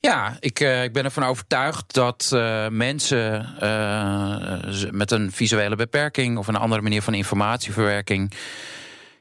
Ja, 0.00 0.36
ik, 0.40 0.60
eh, 0.60 0.82
ik 0.82 0.92
ben 0.92 1.04
ervan 1.04 1.22
overtuigd 1.24 1.94
dat 1.94 2.30
eh, 2.32 2.68
mensen 2.68 3.54
met 4.90 5.10
een 5.10 5.32
visuele 5.32 5.76
beperking 5.76 6.38
of 6.38 6.46
een 6.48 6.56
andere 6.56 6.82
manier 6.82 7.02
van 7.02 7.14
informatieverwerking 7.14 8.32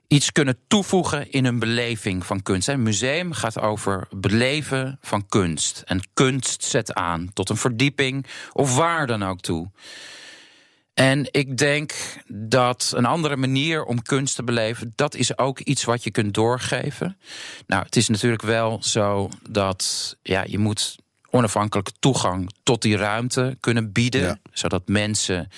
iets 0.08 0.32
kunnen 0.32 0.58
toevoegen 0.68 1.32
in 1.32 1.46
hun 1.46 1.60
beleving 1.60 2.26
van 2.26 2.42
kunst. 2.42 2.68
Een 2.68 2.84
museum 2.84 3.34
gaat 3.34 3.60
over 3.60 4.08
beleven 4.16 4.98
van 5.02 5.26
kunst. 5.28 5.82
En 5.86 6.02
kunst 6.14 6.64
zet 6.64 6.94
aan 6.94 7.30
tot 7.34 7.50
een 7.50 7.58
verdieping 7.58 8.26
of 8.54 8.76
waar 8.76 9.08
dan 9.08 9.24
ook 9.24 9.42
toe. 9.42 9.70
En 10.94 11.28
ik 11.32 11.58
denk 11.58 11.94
dat 12.28 12.92
een 12.96 13.06
andere 13.06 13.36
manier 13.36 13.84
om 13.84 14.02
kunst 14.02 14.36
te 14.36 14.44
beleven, 14.44 14.94
dat 14.96 15.16
is 15.16 15.38
ook 15.38 15.60
iets 15.60 15.84
wat 15.84 16.04
je 16.04 16.12
kunt 16.12 16.34
doorgeven. 16.34 17.18
Nou, 17.68 17.84
het 17.84 17.96
is 17.96 18.08
natuurlijk 18.08 18.42
wel 18.42 18.84
zo 18.84 19.30
dat 19.50 20.16
ja, 20.22 20.44
je 20.48 20.58
moet 20.58 20.96
onafhankelijke 21.30 21.92
toegang 22.00 22.52
tot 22.64 22.82
die 22.82 22.98
ruimte 22.98 23.58
kunnen 23.60 23.92
bieden, 23.92 24.22
Ja. 24.22 24.38
zodat 24.52 24.88
mensen 24.88 25.50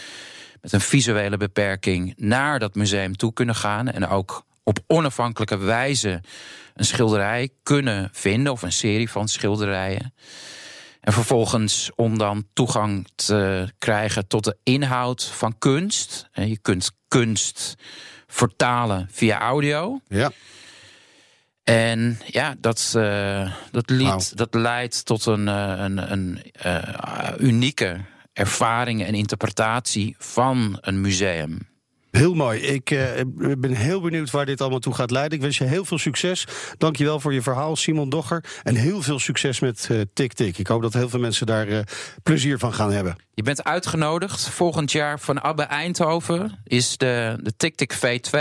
met 0.67 0.81
een 0.81 0.87
visuele 0.87 1.37
beperking 1.37 2.13
naar 2.17 2.59
dat 2.59 2.75
museum 2.75 3.17
toe 3.17 3.33
kunnen 3.33 3.55
gaan 3.55 3.87
en 3.87 4.07
ook 4.07 4.45
op 4.63 4.79
onafhankelijke 4.87 5.57
wijze 5.57 6.21
een 6.73 6.85
schilderij 6.85 7.49
kunnen 7.63 8.09
vinden 8.11 8.51
of 8.51 8.61
een 8.61 8.71
serie 8.71 9.09
van 9.09 9.27
schilderijen. 9.27 10.13
En 11.01 11.13
vervolgens 11.13 11.91
om 11.95 12.17
dan 12.17 12.47
toegang 12.53 13.07
te 13.15 13.71
krijgen 13.77 14.27
tot 14.27 14.43
de 14.43 14.57
inhoud 14.63 15.23
van 15.23 15.57
kunst. 15.57 16.27
En 16.31 16.49
je 16.49 16.57
kunt 16.57 16.91
kunst 17.07 17.75
vertalen 18.27 19.07
via 19.11 19.39
audio. 19.39 19.99
Ja. 20.07 20.31
En 21.63 22.19
ja, 22.25 22.55
dat, 22.59 22.93
eh, 22.95 23.51
dat, 23.71 23.89
lied, 23.89 24.37
dat 24.37 24.53
leidt 24.53 25.05
tot 25.05 25.25
een, 25.25 25.47
eh, 25.47 25.73
een, 25.77 26.11
een 26.11 26.41
eh, 26.51 27.33
unieke 27.39 28.01
ervaring 28.37 29.03
en 29.03 29.13
interpretatie 29.13 30.15
van 30.17 30.77
een 30.81 31.01
museum. 31.01 31.59
Heel 32.11 32.33
mooi. 32.33 32.59
Ik 32.61 32.91
eh, 32.91 33.21
ben 33.57 33.71
heel 33.71 34.01
benieuwd 34.01 34.31
waar 34.31 34.45
dit 34.45 34.61
allemaal 34.61 34.79
toe 34.79 34.93
gaat 34.93 35.11
leiden. 35.11 35.37
Ik 35.37 35.43
wens 35.43 35.57
je 35.57 35.63
heel 35.63 35.85
veel 35.85 35.97
succes. 35.97 36.47
Dankjewel 36.77 37.19
voor 37.19 37.33
je 37.33 37.41
verhaal, 37.41 37.75
Simon 37.75 38.09
Dogger. 38.09 38.43
En 38.63 38.75
heel 38.75 39.01
veel 39.01 39.19
succes 39.19 39.59
met 39.59 39.87
eh 39.91 40.01
TikTik. 40.13 40.57
Ik 40.57 40.67
hoop 40.67 40.81
dat 40.81 40.93
heel 40.93 41.09
veel 41.09 41.19
mensen 41.19 41.45
daar 41.45 41.67
eh, 41.67 41.79
plezier 42.23 42.59
van 42.59 42.73
gaan 42.73 42.91
hebben. 42.91 43.15
Je 43.33 43.43
bent 43.43 43.63
uitgenodigd. 43.63 44.49
Volgend 44.49 44.91
jaar 44.91 45.19
van 45.19 45.41
Abbe 45.41 45.63
Eindhoven 45.63 46.59
is 46.63 46.97
de, 46.97 47.39
de 47.41 47.55
TikTok 47.57 47.93
V2. 47.93 48.39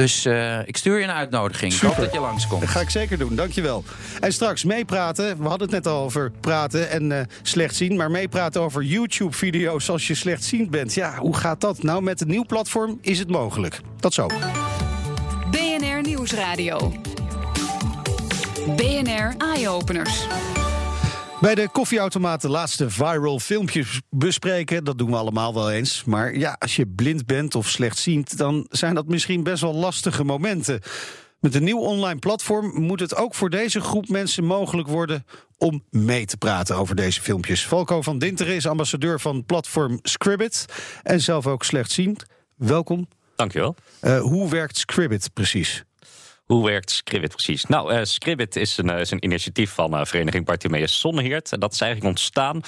Dus 0.00 0.24
eh, 0.24 0.58
ik 0.64 0.76
stuur 0.76 0.98
je 0.98 1.04
een 1.04 1.10
uitnodiging. 1.10 1.72
Ik 1.72 1.78
Super. 1.78 1.94
hoop 1.94 2.04
dat 2.04 2.14
je 2.14 2.20
langskomt. 2.20 2.60
Dat 2.60 2.70
ga 2.70 2.80
ik 2.80 2.90
zeker 2.90 3.18
doen, 3.18 3.34
dankjewel. 3.34 3.84
En 4.20 4.32
straks 4.32 4.64
meepraten. 4.64 5.36
We 5.42 5.48
hadden 5.48 5.70
het 5.70 5.84
net 5.84 5.92
al 5.92 6.02
over 6.02 6.30
praten 6.40 6.90
en 6.90 7.12
eh, 7.12 7.24
slecht 7.42 7.74
zien. 7.74 7.96
Maar 7.96 8.10
meepraten 8.10 8.60
over 8.60 8.82
YouTube-video's 8.82 9.90
als 9.90 10.06
je 10.06 10.14
slechtziend 10.14 10.70
bent. 10.70 10.94
Ja, 10.94 11.16
hoe 11.16 11.36
gaat 11.36 11.60
dat? 11.60 11.82
Nou, 11.82 12.02
met 12.02 12.20
een 12.20 12.28
nieuw 12.28 12.44
platform 12.44 12.98
is 13.00 13.18
het 13.18 13.28
mogelijk. 13.28 13.80
Tot 13.98 14.14
zo. 14.14 14.26
BNR 15.50 16.02
Nieuwsradio. 16.02 16.92
BNR 18.76 19.34
Eye-Openers. 19.38 20.26
Bij 21.40 21.54
de 21.54 21.68
koffieautomaat 21.72 22.42
de 22.42 22.48
laatste 22.48 22.90
viral 22.90 23.38
filmpjes 23.38 24.00
bespreken. 24.10 24.84
Dat 24.84 24.98
doen 24.98 25.10
we 25.10 25.16
allemaal 25.16 25.54
wel 25.54 25.70
eens. 25.70 26.04
Maar 26.04 26.36
ja, 26.36 26.56
als 26.58 26.76
je 26.76 26.86
blind 26.86 27.26
bent 27.26 27.54
of 27.54 27.68
slechtziend, 27.68 28.36
dan 28.38 28.66
zijn 28.70 28.94
dat 28.94 29.06
misschien 29.06 29.42
best 29.42 29.62
wel 29.62 29.74
lastige 29.74 30.24
momenten. 30.24 30.80
Met 31.38 31.54
een 31.54 31.64
nieuw 31.64 31.78
online 31.78 32.18
platform 32.18 32.82
moet 32.82 33.00
het 33.00 33.16
ook 33.16 33.34
voor 33.34 33.50
deze 33.50 33.80
groep 33.80 34.08
mensen 34.08 34.44
mogelijk 34.44 34.88
worden 34.88 35.24
om 35.58 35.84
mee 35.90 36.24
te 36.24 36.36
praten 36.36 36.76
over 36.76 36.96
deze 36.96 37.20
filmpjes. 37.20 37.66
Valko 37.66 38.02
van 38.02 38.18
Dinteren 38.18 38.54
is 38.54 38.66
ambassadeur 38.66 39.20
van 39.20 39.44
platform 39.44 39.98
Scribbit 40.02 40.64
en 41.02 41.20
zelf 41.20 41.46
ook 41.46 41.64
slechtziend. 41.64 42.24
Welkom. 42.56 43.08
Dankjewel. 43.36 43.74
Eh, 44.00 44.20
hoe 44.20 44.50
werkt 44.50 44.76
Scribbit 44.76 45.30
precies? 45.32 45.84
Hoe 46.50 46.64
werkt 46.64 46.90
Scribbit 46.90 47.30
precies? 47.30 47.64
Nou, 47.64 47.92
eh 47.92 48.00
Scribbit 48.02 48.56
is 48.56 48.78
een, 48.78 48.90
eh, 48.90 49.00
is 49.00 49.10
een 49.10 49.24
initiatief 49.24 49.70
van 49.70 49.96
eh, 49.96 50.04
Vereniging 50.04 50.44
Bartimeus 50.44 51.00
Zonneheert. 51.00 51.52
En 51.52 51.60
dat 51.60 51.72
is 51.72 51.80
eigenlijk 51.80 52.10
ontstaan 52.10 52.60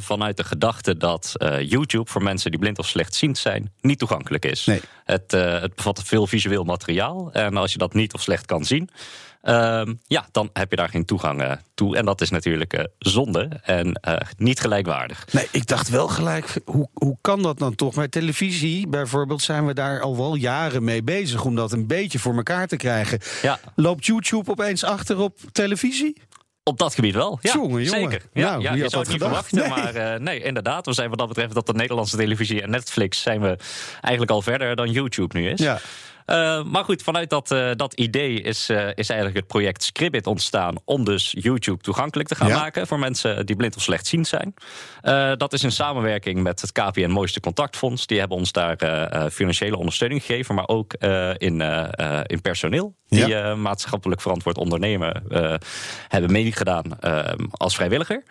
vanuit 0.00 0.36
de 0.36 0.44
gedachte 0.44 0.96
dat 0.96 1.34
YouTube 1.60 2.10
voor 2.10 2.22
mensen 2.22 2.50
die 2.50 2.60
blind 2.60 2.78
of 2.78 2.86
slechtziend 2.86 3.38
zijn 3.38 3.72
niet 3.80 3.98
toegankelijk 3.98 4.44
is. 4.44 4.64
Nee. 4.64 4.80
Het, 5.04 5.30
het 5.32 5.74
bevat 5.74 6.02
veel 6.04 6.26
visueel 6.26 6.64
materiaal. 6.64 7.32
En 7.32 7.56
als 7.56 7.72
je 7.72 7.78
dat 7.78 7.94
niet 7.94 8.14
of 8.14 8.22
slecht 8.22 8.46
kan 8.46 8.64
zien, 8.64 8.88
ja, 10.06 10.26
dan 10.32 10.50
heb 10.52 10.70
je 10.70 10.76
daar 10.76 10.88
geen 10.88 11.04
toegang 11.04 11.42
eh, 11.42 11.52
toe. 11.74 11.96
En 11.96 12.04
dat 12.04 12.20
is 12.20 12.30
natuurlijk 12.30 12.72
eh, 12.72 12.84
zonde 12.98 13.48
en 13.62 13.92
eh, 13.92 14.16
niet 14.36 14.60
gelijkwaardig. 14.60 15.24
Nee, 15.32 15.48
ik 15.50 15.66
dacht 15.66 15.88
wel 15.88 16.08
gelijk, 16.08 16.60
hoe, 16.64 16.88
hoe 16.92 17.16
kan 17.20 17.42
dat 17.42 17.58
dan 17.58 17.74
toch? 17.74 17.94
Bij 17.94 18.08
televisie 18.08 18.88
bijvoorbeeld 18.88 19.42
zijn 19.42 19.66
we 19.66 19.74
daar 19.74 20.00
al 20.00 20.16
wel 20.16 20.34
jaren 20.34 20.84
mee 20.84 21.02
bezig 21.02 21.44
om 21.44 21.54
dat 21.54 21.72
een 21.72 21.86
beetje 21.86 22.18
voor 22.18 22.36
elkaar 22.36 22.66
te 22.66 22.76
krijgen. 22.76 23.18
Ja, 23.42 23.58
Loopt 23.76 24.06
YouTube 24.06 24.50
opeens 24.50 24.84
achter 24.84 25.18
op 25.18 25.38
televisie? 25.52 26.16
Op 26.64 26.78
dat 26.78 26.94
gebied 26.94 27.14
wel. 27.14 27.38
Ja, 27.40 27.52
Jongen, 27.52 27.68
jongen. 27.68 27.86
zeker. 27.86 28.22
Ja, 28.32 28.50
Nou, 28.50 28.62
ja, 28.62 28.72
je 28.72 28.76
zou 28.76 28.82
het 28.82 28.92
dat 28.92 29.08
niet 29.08 29.18
verwachten, 29.22 29.58
Nee. 29.58 29.68
maar 29.68 30.20
nee, 30.20 30.42
inderdaad. 30.42 30.86
We 30.86 30.92
zijn 30.92 31.08
wat 31.08 31.18
dat 31.18 31.28
betreft 31.28 31.56
op 31.56 31.66
de 31.66 31.74
Nederlandse 31.74 32.16
televisie 32.16 32.62
en 32.62 32.70
Netflix 32.70 33.22
zijn 33.22 33.40
we 33.40 33.56
eigenlijk 34.00 34.30
al 34.30 34.42
verder 34.42 34.76
dan 34.76 34.90
YouTube 34.90 35.38
nu 35.38 35.48
is. 35.48 35.60
Ja. 35.60 35.80
Uh, 36.32 36.62
maar 36.64 36.84
goed, 36.84 37.02
vanuit 37.02 37.30
dat, 37.30 37.50
uh, 37.50 37.70
dat 37.76 37.94
idee 37.94 38.40
is, 38.40 38.70
uh, 38.70 38.86
is 38.94 39.08
eigenlijk 39.08 39.36
het 39.38 39.46
project 39.46 39.82
Scribbit 39.82 40.26
ontstaan 40.26 40.74
om 40.84 41.04
dus 41.04 41.34
YouTube 41.38 41.82
toegankelijk 41.82 42.28
te 42.28 42.34
gaan 42.34 42.48
Ja. 42.48 42.58
maken 42.58 42.86
voor 42.86 42.98
mensen 42.98 43.46
die 43.46 43.56
blind 43.56 43.76
of 43.76 43.82
slechtziend 43.82 44.26
zijn. 44.28 44.54
dat 45.38 45.52
is 45.52 45.62
in 45.62 45.72
samenwerking 45.72 46.42
met 46.42 46.60
het 46.60 46.72
KPN 46.72 47.10
Mooiste 47.10 47.40
Contactfonds. 47.40 48.06
Die 48.06 48.18
hebben 48.18 48.36
ons 48.36 48.52
daar 48.52 48.76
eh, 48.76 49.24
eh, 49.24 49.30
financiële 49.30 49.76
ondersteuning 49.76 50.22
gegeven, 50.24 50.54
maar 50.54 50.68
ook 50.68 50.92
eh, 50.92 51.30
in, 51.36 51.60
eh, 51.60 51.88
eh, 52.18 52.20
in 52.26 52.40
personeel. 52.40 52.94
Die 53.08 53.26
Ja. 53.26 53.50
eh, 53.50 53.56
maatschappelijk 53.56 54.20
verantwoord 54.20 54.58
ondernemen 54.58 55.22
eh, 55.28 55.54
hebben 56.08 56.32
meegedaan 56.32 57.00
eh, 57.00 57.24
als 57.50 57.74
vrijwilliger. 57.74 58.22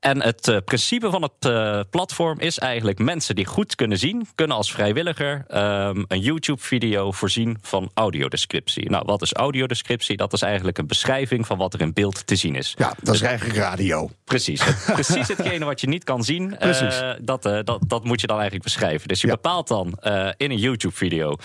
En 0.00 0.22
het 0.22 0.48
eh, 0.48 0.56
principe 0.64 1.10
van 1.10 1.22
het 1.22 1.32
eh, 1.52 1.80
platform 1.90 2.38
is 2.40 2.58
eigenlijk 2.58 2.98
mensen 2.98 3.34
die 3.34 3.46
goed 3.46 3.74
kunnen 3.74 3.98
zien, 3.98 4.26
kunnen 4.34 4.56
als 4.56 4.72
vrijwilliger 4.72 5.44
ehm, 5.48 6.04
een 6.08 6.20
YouTube-video 6.20 7.12
voorzien 7.12 7.41
van 7.60 7.90
audiodescriptie. 7.94 8.90
Nou, 8.90 9.02
wat 9.06 9.22
is 9.22 9.32
audiodescriptie? 9.32 10.16
Dat 10.16 10.32
is 10.32 10.42
eigenlijk 10.42 10.78
een 10.78 10.86
beschrijving 10.86 11.46
van 11.46 11.58
wat 11.58 11.74
er 11.74 11.80
in 11.80 11.92
beeld 11.92 12.26
te 12.26 12.36
zien 12.36 12.54
is. 12.54 12.74
Ja, 12.78 12.94
dat 13.02 13.14
is 13.14 13.20
eigenlijk 13.20 13.56
radio. 13.58 14.10
Precies. 14.24 14.64
Het- 14.66 14.90
precies 14.92 15.28
hetgene 15.28 15.64
wat 15.64 15.80
je 15.80 15.88
niet 15.88 16.04
kan 16.04 16.24
zien, 16.24 16.58
eh, 16.58 17.10
dat, 17.20 17.46
eh, 17.46 17.58
dat, 17.64 17.78
dat 17.86 18.04
moet 18.04 18.20
je 18.20 18.26
dan 18.26 18.36
eigenlijk 18.36 18.64
beschrijven. 18.64 19.08
Dus 19.08 19.20
je 19.20 19.26
Ja. 19.26 19.32
bepaalt 19.34 19.68
dan 19.68 19.94
eh, 20.00 20.28
in 20.36 20.50
een 20.50 20.58
YouTube-video. 20.58 21.36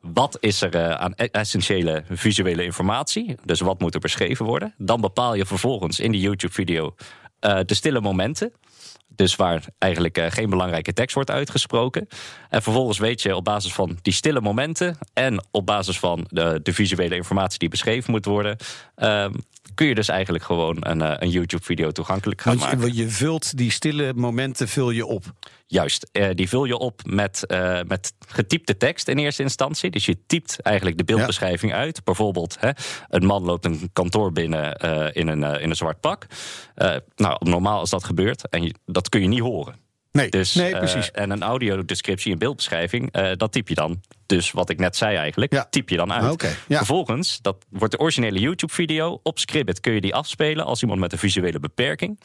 Wat 0.00 0.36
is 0.40 0.60
er 0.62 0.96
aan 0.96 1.12
e- 1.16 1.24
essentiële 1.24 2.04
visuele 2.10 2.64
informatie? 2.64 3.34
Dus 3.44 3.60
wat 3.60 3.80
moet 3.80 3.94
er 3.94 4.00
beschreven 4.00 4.44
worden? 4.46 4.74
Dan 4.78 5.00
bepaal 5.00 5.34
je 5.34 5.46
vervolgens 5.46 6.00
in 6.00 6.12
die 6.12 6.20
YouTube-video 6.20 6.94
de 7.40 7.74
stille 7.74 8.00
momenten. 8.00 8.52
Dus 9.20 9.36
waar 9.36 9.64
eigenlijk 9.78 10.18
eh, 10.18 10.30
geen 10.30 10.50
belangrijke 10.50 10.92
tekst 10.92 11.14
wordt 11.14 11.30
uitgesproken. 11.30 12.08
En 12.48 12.62
vervolgens 12.62 12.98
weet 12.98 13.22
je 13.22 13.36
op 13.36 13.44
basis 13.44 13.72
van 13.72 13.98
die 14.02 14.12
stille 14.12 14.40
momenten 14.40 14.98
en 15.12 15.44
op 15.50 15.66
basis 15.66 15.98
van 15.98 16.26
de, 16.28 16.60
visuele 16.62 17.14
informatie 17.14 17.58
die 17.58 17.68
beschreven 17.68 18.10
moet 18.10 18.24
worden, 18.24 18.56
ehm, 18.94 19.32
kun 19.74 19.86
je 19.86 19.94
dus 19.94 20.08
eigenlijk 20.08 20.44
gewoon 20.44 20.76
een, 20.80 21.02
eh, 21.02 21.14
een 21.18 21.30
YouTube-video 21.30 21.90
toegankelijk 21.90 22.40
gaan 22.40 22.58
Want 22.58 22.72
maken. 22.72 22.86
je, 22.94 23.02
je 23.02 23.08
vult 23.08 23.56
die 23.56 23.70
stille 23.70 24.12
momenten 24.14 24.68
vul 24.68 24.90
je 24.90 25.06
op. 25.06 25.24
Juist, 25.66 26.08
eh, 26.12 26.28
die 26.34 26.48
vul 26.48 26.64
je 26.64 26.76
op 26.78 27.00
met, 27.04 27.46
eh, 27.46 27.80
met 27.86 28.12
getypte 28.28 28.76
tekst 28.76 29.08
in 29.08 29.18
eerste 29.18 29.42
instantie. 29.42 29.90
Dus 29.90 30.06
je 30.06 30.16
typt 30.26 30.60
eigenlijk 30.60 30.96
de 30.98 31.04
beeldbeschrijving 31.04 31.72
uit. 31.72 32.04
Bijvoorbeeld, 32.04 32.56
hè, 32.60 32.70
een 33.08 33.26
man 33.26 33.42
loopt 33.42 33.64
een 33.64 33.90
kantoor 33.92 34.32
binnen 34.32 34.76
in, 35.14 35.28
een, 35.28 35.42
in 35.60 35.70
een 35.70 35.76
zwart 35.76 36.00
pak. 36.00 36.26
Nou, 37.16 37.36
normaal 37.38 37.78
als 37.78 37.90
dat 37.90 38.04
gebeurt, 38.04 38.48
en 38.48 38.62
je- 38.62 38.74
dat 38.86 39.08
kun 39.08 39.20
je 39.20 39.28
niet 39.28 39.40
horen. 39.40 39.74
Nee, 40.12 40.28
Dus, 40.28 40.54
nee 40.54 40.72
eh, 40.72 40.78
precies. 40.78 41.10
en 41.10 41.30
een 41.30 41.42
audiodescriptie, 41.42 42.32
een 42.32 42.38
beeldbeschrijving, 42.38 43.12
eh, 43.12 43.30
dat 43.36 43.52
typ 43.52 43.68
je 43.68 43.74
dan. 43.74 44.00
Dus 44.26 44.50
wat 44.50 44.70
ik 44.70 44.78
net 44.78 44.96
zei 44.96 45.16
eigenlijk, 45.16 45.52
Ja. 45.52 45.66
typ 45.70 45.88
je 45.88 45.96
dan 45.96 46.12
uit. 46.12 46.56
Ja. 46.68 46.76
Vervolgens, 46.76 47.38
dat 47.42 47.56
wordt 47.68 47.92
de 47.92 47.98
originele 48.00 48.38
YouTube-video. 48.38 49.20
Op 49.22 49.38
Scribbit 49.38 49.80
kun 49.80 49.92
je 49.92 50.00
die 50.00 50.14
afspelen 50.14 50.64
als 50.64 50.82
iemand 50.82 51.00
met 51.00 51.12
een 51.12 51.18
visuele 51.18 51.60
beperking. 51.60 52.18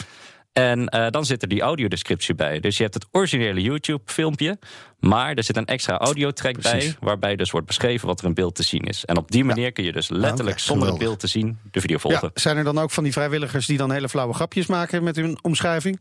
En 0.54 0.88
eh, 0.88 1.10
dan 1.10 1.26
zit 1.26 1.42
er 1.42 1.48
die 1.48 1.62
audiodescriptie 1.62 2.36
bij. 2.36 2.60
Dus 2.60 2.78
je 2.78 2.84
hebt 2.84 2.94
het 2.96 3.06
originele 3.12 3.62
YouTube-filmpje. 3.62 4.60
Maar 5.00 5.34
er 5.34 5.44
zit 5.44 5.58
een 5.58 5.66
extra 5.66 5.98
audiotrack 5.98 6.62
bij. 6.62 6.96
Waarbij 7.00 7.36
dus 7.36 7.52
wordt 7.52 7.68
beschreven 7.68 8.08
wat 8.08 8.20
er 8.20 8.26
in 8.26 8.34
beeld 8.34 8.56
te 8.56 8.64
zien 8.64 8.82
is. 8.82 9.06
En 9.06 9.18
op 9.18 9.32
die 9.32 9.44
manier 9.44 9.72
kun 9.72 9.84
je 9.84 9.92
dus 9.92 10.10
letterlijk 10.10 10.60
zonder 10.60 10.88
het 10.88 10.98
beeld 10.98 11.20
te 11.20 11.28
zien 11.28 11.60
de 11.72 11.82
video 11.82 11.98
volgen. 11.98 12.32
Ja, 12.34 12.42
zijn 12.42 12.58
er 12.58 12.64
dan 12.64 12.78
ook 12.78 12.92
van 12.92 13.04
die 13.04 13.14
vrijwilligers 13.14 13.66
die 13.66 13.78
dan 13.78 13.92
hele 13.92 14.10
flauwe 14.10 14.34
grapjes 14.34 14.66
maken 14.66 15.04
met 15.04 15.16
hun 15.16 15.38
omschrijving? 15.42 16.00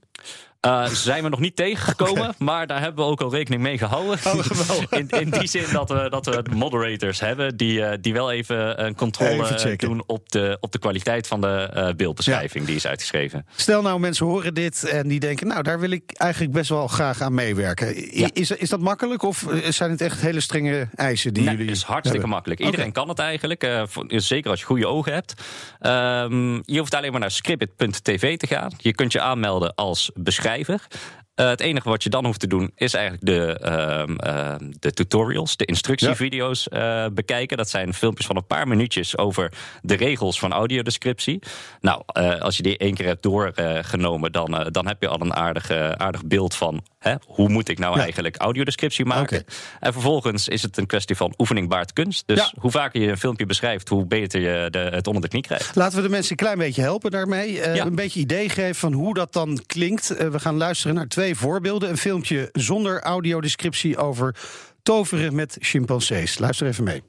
Eh, 0.64 0.87
zijn 0.87 1.23
we 1.23 1.28
nog 1.28 1.40
niet 1.40 1.56
tegengekomen, 1.56 2.35
maar 2.38 2.66
daar 2.66 2.80
hebben 2.80 3.04
we 3.04 3.11
ook 3.11 3.21
al 3.21 3.30
rekening 3.30 3.62
mee 3.62 3.78
gehouden. 3.78 4.18
Oh, 4.26 4.83
in, 4.90 5.09
in 5.09 5.30
die 5.30 5.49
zin 5.49 5.64
dat 5.73 5.88
we, 5.88 6.06
dat 6.11 6.26
we 6.26 6.42
moderators 6.54 7.21
hebben 7.21 7.56
die, 7.56 7.85
eh, 7.85 7.99
die 8.00 8.12
wel 8.12 8.30
even 8.33 8.85
een 8.85 8.94
controle 8.94 9.54
Even 9.54 9.78
doen 9.78 10.02
op 10.06 10.30
de, 10.30 10.56
op 10.61 10.73
de 10.73 10.78
kwaliteit 10.78 11.26
van 11.26 11.40
de 11.40 11.71
eh, 11.75 11.94
beeldbeschrijving 11.97 12.66
die 12.66 12.75
is 12.75 12.87
uitgeschreven. 12.87 13.47
Stel 13.56 13.83
nou, 13.83 14.00
mensen 14.00 14.26
horen 14.26 14.54
dit 14.54 14.85
en 14.85 15.09
die 15.09 15.21
denken... 15.21 15.47
nou, 15.47 15.62
daar 15.62 15.80
wil 15.80 15.90
ik 15.90 16.12
eigenlijk 16.12 16.52
best 16.52 16.68
wel 16.68 16.87
graag 16.88 17.21
aan 17.21 17.35
meewerken. 17.35 18.18
Ja. 18.18 18.28
Is, 18.33 18.50
is 18.50 18.68
dat 18.68 18.80
makkelijk 18.80 19.23
of 19.23 19.47
zijn 19.68 19.90
het 19.90 20.00
echt 20.00 20.21
hele 20.21 20.40
strenge 20.40 20.88
eisen 20.94 21.35
die 21.35 21.42
Nee, 21.42 21.52
jullie 21.52 21.68
het 21.68 21.76
is 21.76 21.83
hartstikke 21.83 22.18
hebben? 22.18 22.35
makkelijk. 22.35 22.61
Iedereen 22.61 22.92
kan 22.92 23.09
het 23.09 23.18
eigenlijk. 23.18 23.66
voor- 23.89 24.04
zeker 24.08 24.50
als 24.50 24.60
je 24.60 24.67
goede 24.67 24.86
ogen 24.86 25.12
hebt. 25.12 25.34
Ehm, 25.80 26.54
je 26.62 26.78
hoeft 26.78 26.95
alleen 26.95 27.10
maar 27.10 27.21
naar 27.21 27.30
scribbit.tv 27.30 28.36
te 28.36 28.47
gaan. 28.47 28.73
Je 28.76 28.95
kunt 28.95 29.12
je 29.12 29.21
aanmelden 29.21 29.75
als 29.75 30.10
beschrijver 30.15 30.52
bedrijvig. 30.54 30.86
Eh, 31.34 31.49
het 31.49 31.60
enige 31.60 31.88
wat 31.88 32.02
je 32.02 32.10
dan 32.10 32.25
hoeft 32.25 32.40
te 32.40 32.47
doen 32.47 32.70
is 32.76 32.94
eigenlijk 32.94 33.26
de, 33.26 33.58
ehm, 33.58 34.16
ehm, 34.16 34.70
de 34.78 34.92
tutorials, 34.92 35.56
de 35.56 35.64
instructievideo's 35.64 36.68
eh, 36.68 37.06
bekijken. 37.12 37.56
Dat 37.56 37.70
zijn 37.70 37.94
filmpjes 37.94 38.26
van 38.26 38.36
een 38.36 38.47
paar 38.47 38.68
minuutjes 38.68 39.18
over 39.18 39.52
de 39.82 39.94
regels 39.94 40.38
van 40.38 40.52
audiodescriptie. 40.52 41.38
Nou, 41.80 42.02
eh, 42.06 42.40
als 42.40 42.56
je 42.56 42.62
die 42.62 42.78
één 42.78 42.94
keer 42.94 43.06
hebt 43.06 43.23
doorgenomen, 43.23 44.32
dan, 44.32 44.68
dan 44.70 44.86
heb 44.86 45.02
je 45.02 45.08
al 45.08 45.20
een 45.20 45.34
aardig, 45.34 45.70
aardig 45.97 46.25
beeld 46.25 46.54
van 46.54 46.82
hè, 46.99 47.14
hoe 47.26 47.49
moet 47.49 47.68
ik 47.68 47.78
nou 47.78 47.97
Ja. 47.97 48.02
eigenlijk 48.02 48.36
audiodescriptie 48.36 49.04
maken. 49.04 49.44
En 49.80 49.92
vervolgens 49.92 50.49
is 50.49 50.62
het 50.62 50.76
een 50.76 50.86
kwestie 50.86 51.16
van 51.16 51.34
oefening 51.38 51.68
baart 51.68 51.92
kunst. 51.92 52.23
Dus 52.26 52.38
Ja. 52.38 52.52
hoe 52.60 52.70
vaker 52.70 53.00
je 53.00 53.10
een 53.10 53.18
filmpje 53.18 53.47
beschrijft, 53.47 53.88
hoe 53.88 54.06
beter 54.06 54.40
je 54.40 54.70
de, 54.70 54.78
het 54.78 55.06
onder 55.06 55.23
de 55.23 55.28
knie 55.28 55.42
krijgt. 55.42 55.75
Laten 55.75 55.97
we 55.97 56.02
de 56.02 56.08
mensen 56.08 56.30
een 56.30 56.36
klein 56.36 56.58
beetje 56.58 56.82
helpen 56.82 57.10
daarmee. 57.10 57.62
Een 57.80 57.94
beetje 57.94 58.20
idee 58.20 58.49
geven 58.49 58.75
van 58.75 58.92
hoe 58.92 59.14
dat 59.14 59.32
dan 59.32 59.60
klinkt. 59.66 60.08
We 60.30 60.40
gaan 60.40 60.56
luisteren 60.56 60.94
naar 60.97 61.08
twee 61.08 61.24
voorbeelden. 61.32 61.89
Een 61.89 61.97
filmpje 61.97 62.49
zonder 62.52 63.00
audiodescriptie 63.00 63.97
over 63.97 64.37
toveren 64.82 65.34
met 65.34 65.56
chimpansees. 65.60 66.39
Luister 66.39 66.67
even 66.67 66.84
mee. 66.84 67.02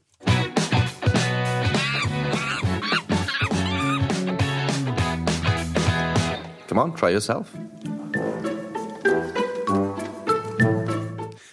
Come 6.65 6.84
on, 6.84 6.95
try 6.95 7.08
yourself. 7.08 7.47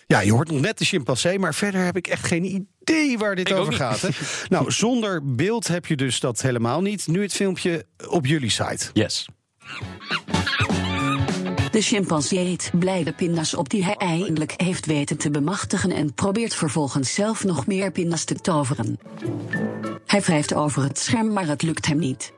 Ja, 0.06 0.20
je 0.20 0.32
hoort 0.32 0.50
nog 0.50 0.60
net 0.60 0.78
de 0.78 0.84
chimpansee, 0.84 1.38
maar 1.38 1.54
verder 1.54 1.84
heb 1.84 1.96
ik 1.96 2.06
echt 2.06 2.26
geen 2.26 2.44
idee 2.44 3.18
waar 3.18 3.34
dit 3.34 3.50
Ik 3.50 3.56
over 3.56 3.72
gaat. 3.72 4.00
Hè? 4.00 4.08
nou, 4.56 4.70
zonder 4.70 5.34
beeld 5.34 5.68
heb 5.68 5.86
je 5.86 5.96
dus 5.96 6.20
dat 6.20 6.42
helemaal 6.42 6.80
niet. 6.80 7.06
Nu 7.06 7.22
het 7.22 7.32
filmpje 7.32 7.86
op 8.08 8.26
jullie 8.26 8.50
site. 8.50 8.90
Yes. 8.92 9.28
De 11.72 11.80
chimpansee 11.80 12.46
eet 12.46 12.70
blijde 12.78 13.12
pinda's 13.12 13.54
op 13.54 13.70
die 13.70 13.84
hij 13.84 13.94
eindelijk 13.94 14.54
heeft 14.56 14.86
weten 14.86 15.16
te 15.16 15.30
bemachtigen 15.30 15.90
en 15.90 16.14
probeert 16.14 16.54
vervolgens 16.54 17.14
zelf 17.14 17.44
nog 17.44 17.66
meer 17.66 17.92
pinda's 17.92 18.24
te 18.24 18.34
toveren. 18.34 18.98
Hij 20.06 20.20
wrijft 20.20 20.54
over 20.54 20.82
het 20.82 20.98
scherm, 20.98 21.32
maar 21.32 21.46
het 21.46 21.62
lukt 21.62 21.86
hem 21.86 21.98
niet. 21.98 22.32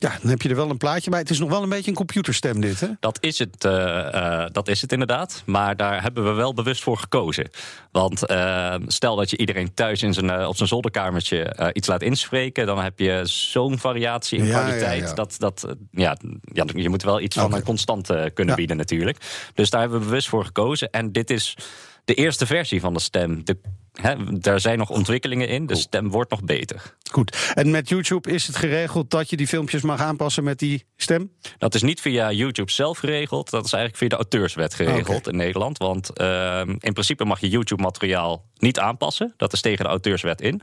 Ja, 0.00 0.18
dan 0.20 0.30
heb 0.30 0.42
je 0.42 0.48
er 0.48 0.56
wel 0.56 0.70
een 0.70 0.76
plaatje 0.76 1.10
bij. 1.10 1.18
Het 1.18 1.30
is 1.30 1.38
nog 1.38 1.50
wel 1.50 1.62
een 1.62 1.68
beetje 1.68 1.90
een 1.90 1.96
computerstem 1.96 2.60
dit, 2.60 2.80
hè? 2.80 2.88
Dat 3.00 3.18
is, 3.20 3.38
het, 3.38 3.64
eh, 3.64 4.14
eh, 4.14 4.50
dat 4.52 4.68
is 4.68 4.80
het 4.80 4.92
inderdaad. 4.92 5.42
Maar 5.46 5.76
daar 5.76 6.02
hebben 6.02 6.24
we 6.24 6.30
wel 6.30 6.54
bewust 6.54 6.82
voor 6.82 6.96
gekozen. 6.98 7.50
Want 7.90 8.26
eh, 8.26 8.74
stel 8.86 9.16
dat 9.16 9.30
je 9.30 9.36
iedereen 9.36 9.74
thuis 9.74 10.02
in 10.02 10.14
zijn, 10.14 10.46
op 10.46 10.56
zijn 10.56 10.68
zolderkamertje 10.68 11.70
iets 11.72 11.88
laat 11.88 12.02
inspreken. 12.02 12.66
dan 12.66 12.82
heb 12.82 12.98
je 12.98 13.20
zo'n 13.24 13.78
variatie 13.78 14.38
in 14.38 14.44
Ja, 14.44 14.60
kwaliteit. 14.62 15.00
ja, 15.02 15.08
ja. 15.08 15.14
Dat, 15.14 15.34
dat, 15.38 15.74
ja, 15.90 16.16
ja, 16.52 16.64
je 16.74 16.88
moet 16.88 17.02
wel 17.02 17.20
iets 17.20 17.36
van 17.36 17.54
een 17.54 17.62
constante 17.62 18.30
kunnen 18.34 18.54
bieden, 18.54 18.76
natuurlijk. 18.76 19.18
Dus 19.54 19.70
daar 19.70 19.80
hebben 19.80 19.98
we 19.98 20.04
bewust 20.04 20.28
voor 20.28 20.44
gekozen. 20.44 20.90
En 20.90 21.12
dit 21.12 21.30
is 21.30 21.56
de 22.04 22.14
eerste 22.14 22.46
versie 22.46 22.80
van 22.80 22.94
de 22.94 23.00
stem. 23.00 23.44
De, 23.44 23.56
hè, 23.92 24.38
daar 24.38 24.60
zijn 24.60 24.78
nog 24.78 24.90
ontwikkelingen 24.90 25.48
in. 25.48 25.66
De 25.66 25.76
stem 25.76 26.08
wordt 26.10 26.30
nog 26.30 26.44
beter. 26.44 26.96
Goed. 27.10 27.52
En 27.54 27.70
met 27.70 27.88
YouTube 27.88 28.30
is 28.30 28.46
het 28.46 28.56
geregeld 28.56 29.10
dat 29.10 29.30
je 29.30 29.36
die 29.36 29.46
filmpjes 29.46 29.82
mag 29.82 30.00
aanpassen 30.00 30.44
met 30.44 30.58
die 30.58 30.84
stem? 30.96 31.32
Dat 31.58 31.74
is 31.74 31.82
niet 31.82 32.00
via 32.00 32.32
YouTube 32.32 32.70
zelf 32.70 32.98
geregeld. 32.98 33.50
Dat 33.50 33.64
is 33.64 33.72
eigenlijk 33.72 34.02
via 34.02 34.08
de 34.08 34.16
auteurswet 34.16 34.74
geregeld 34.74 35.28
in 35.28 35.36
Nederland. 35.36 35.78
Want 35.78 36.12
ehm, 36.12 36.68
in 36.68 36.92
principe 36.92 37.24
mag 37.24 37.40
je 37.40 37.48
YouTube-materiaal 37.48 38.44
niet 38.58 38.78
aanpassen. 38.78 39.34
Dat 39.36 39.52
is 39.52 39.60
tegen 39.60 39.84
de 39.84 39.90
auteurswet 39.90 40.40
in. 40.40 40.62